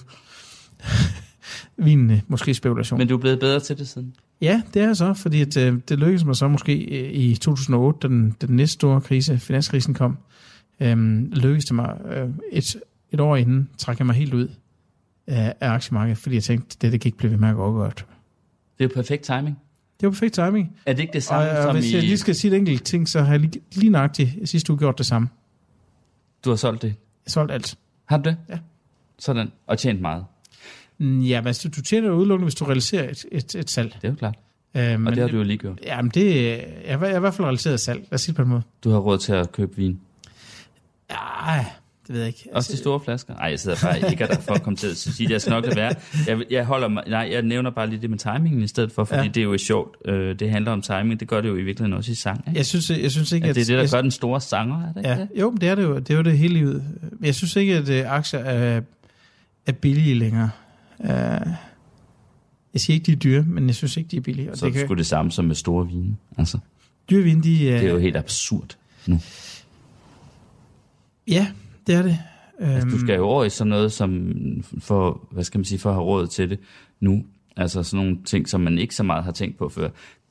[1.77, 2.97] vin, øh, måske spekulation.
[2.97, 4.13] Men du er blevet bedre til det siden.
[4.41, 7.99] Ja, det er så, fordi at, øh, det lykkedes mig så måske øh, i 2008,
[8.01, 10.17] da den, den næste store krise, finanskrisen kom,
[10.79, 12.75] øhm, lykkedes det mig øh, et,
[13.11, 14.47] et år inden, trak jeg mig helt ud
[15.27, 18.05] af, aktiemarkedet, fordi jeg tænkte, det, det kan ikke blive ved med at gå godt.
[18.77, 19.59] Det er jo perfekt timing.
[19.99, 20.77] Det var perfekt timing.
[20.85, 22.05] Er det ikke det Og, samme og som hvis jeg i...
[22.05, 24.97] lige skal sige et enkelt ting, så har jeg lige, lige nøjagtigt sidste uge gjort
[24.97, 25.27] det samme.
[26.45, 26.87] Du har solgt det.
[27.25, 27.75] Jeg solgt alt.
[28.05, 28.37] Har du det?
[28.49, 28.59] Ja.
[29.19, 29.51] Sådan.
[29.67, 30.25] Og tjent meget.
[30.97, 33.93] Mm, Ja, men altså, du tjener jo udelukkende, hvis du realiserer et, et, et salg.
[33.93, 34.35] Det er jo klart.
[34.75, 35.79] Øh, Og men det har du jo lige gjort.
[35.85, 36.51] Jamen, det jeg
[36.85, 37.99] er, jeg er i hvert fald realiseret salg.
[37.99, 38.61] Lad os sige det på en måde.
[38.83, 39.99] Du har råd til at købe vin.
[41.09, 41.65] Ja,
[42.11, 42.49] det ved jeg ikke.
[42.53, 43.33] Også de store flasker?
[43.33, 45.33] Nej, jeg sidder bare ikke der for at komme til at sige det.
[45.33, 45.95] Jeg skal nok lade være.
[46.27, 49.03] Jeg, jeg, holder mig, nej, jeg nævner bare lige det med timingen i stedet for,
[49.03, 49.27] fordi Ja.
[49.27, 49.97] det er jo sjovt.
[50.05, 51.19] Øh, det handler om timing.
[51.19, 52.43] Det gør det jo i virkeligheden også i sang.
[52.47, 52.57] Ikke?
[52.57, 53.55] Jeg synes, jeg synes ikke, at...
[53.55, 55.29] det er det, der jeg, gør den store sanger, er det ikke Ja, det?
[55.39, 55.99] jo, men det er det jo.
[55.99, 56.83] Det er jo det hele livet.
[57.21, 58.81] Jeg synes ikke, at øh, aktier er,
[59.65, 60.49] er billige længere.
[60.99, 61.07] Uh,
[62.73, 64.51] jeg siger ikke, de er dyre, men jeg synes ikke, de er billige.
[64.51, 66.17] Og Så det er det sgu det samme som med store vine.
[66.37, 66.57] Altså,
[67.09, 67.77] Dyrevin, de er...
[67.79, 68.77] det er jo helt absurd.
[71.27, 71.47] Ja,
[71.87, 72.17] det er det.
[72.59, 74.33] Altså, du Øhm, skal jo over i sådan noget som,
[74.79, 76.59] for, hvad skal man sige, for at have råd til det
[76.99, 77.23] nu.
[77.57, 79.89] Altså sådan nogle ting, som man ikke så meget har tænkt på før.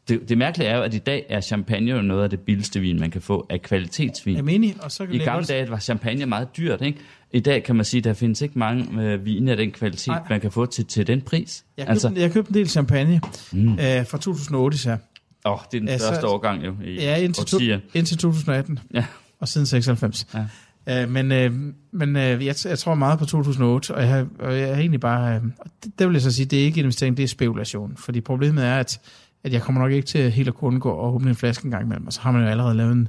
[0.09, 2.81] Det, det mærkelige er jo, at i dag er champagne jo noget af det billigste
[2.81, 4.37] vin, man kan få af kvalitetsvin.
[4.37, 6.99] Jeg er enig, og så kan I gamle dage var champagne meget dyrt, ikke?
[7.33, 10.07] I dag kan man sige, at der findes ikke mange øh, vine af den kvalitet.
[10.07, 10.23] Nej.
[10.31, 11.65] man kan få til, til den pris.
[11.77, 13.21] Jeg købte, altså, altså, jeg købte en del champagne
[13.53, 13.73] mm.
[13.73, 14.97] øh, fra 2008 så.
[15.45, 17.59] oh, det er den Ja, så- største årgang jo i Ja, indtil, to,
[17.95, 18.79] indtil 2018.
[18.95, 19.05] Ja.
[19.41, 20.27] Og siden 96.
[20.35, 20.45] Ja.
[20.91, 21.53] Øh, men øh,
[21.93, 25.34] men øh, jeg, jeg tror meget på 2008, og jeg, og jeg er egentlig bare...
[25.34, 27.97] Øh, og det, det vil jeg så sige, det er ikke investering, det er spekulation.
[27.97, 29.01] Fordi problemet er, at,
[29.45, 31.70] at jeg kommer nok ikke til helt at kunne undgå at åbne en flaske en
[31.70, 33.09] gang imellem, og så har man jo allerede lavet en,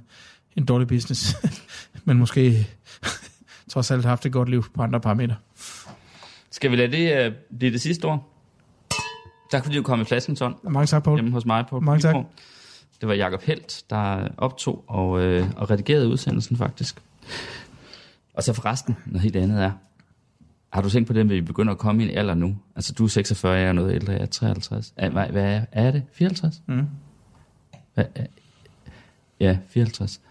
[0.56, 1.36] en dårlig business.
[2.06, 2.68] men måske
[3.72, 5.36] trods alt haft et godt liv på andre parametre.
[6.52, 8.28] Skal vi lade det uh, blive det sidste ord?
[9.52, 11.18] Tak fordi du kom i Flaskenson Mange tak, Poul.
[11.18, 12.16] hjemme hos mig på Mange tak.
[13.02, 17.02] Det var Jakob Helt, der optog og, øh, og redigerede udsendelsen faktisk.
[18.42, 19.72] Og så forresten, noget helt andet er,
[20.74, 22.58] har du tænkt på det, at vi begynder at komme i en alder nu?
[22.76, 24.94] Altså, du er 46, jeg er noget ældre, jeg er 53.
[24.98, 26.04] Er, hvad, hvad er, er det?
[26.14, 26.62] 54?
[26.68, 26.82] Mm.
[27.94, 28.26] Hvad, er,
[29.40, 30.22] ja, 54.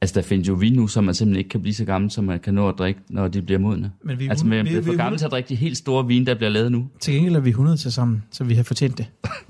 [0.00, 2.24] Altså, der findes jo vin nu, som man simpelthen ikke kan blive så gammel, som
[2.24, 3.92] man kan nå at drikke, når de bliver modne.
[4.02, 6.06] Men vi, altså, man vi, bliver vi, for gammel til at drikke de helt store
[6.06, 6.88] vine, der bliver lavet nu.
[7.00, 9.06] Til gengæld er vi 100 til sammen, så vi har fortjent det.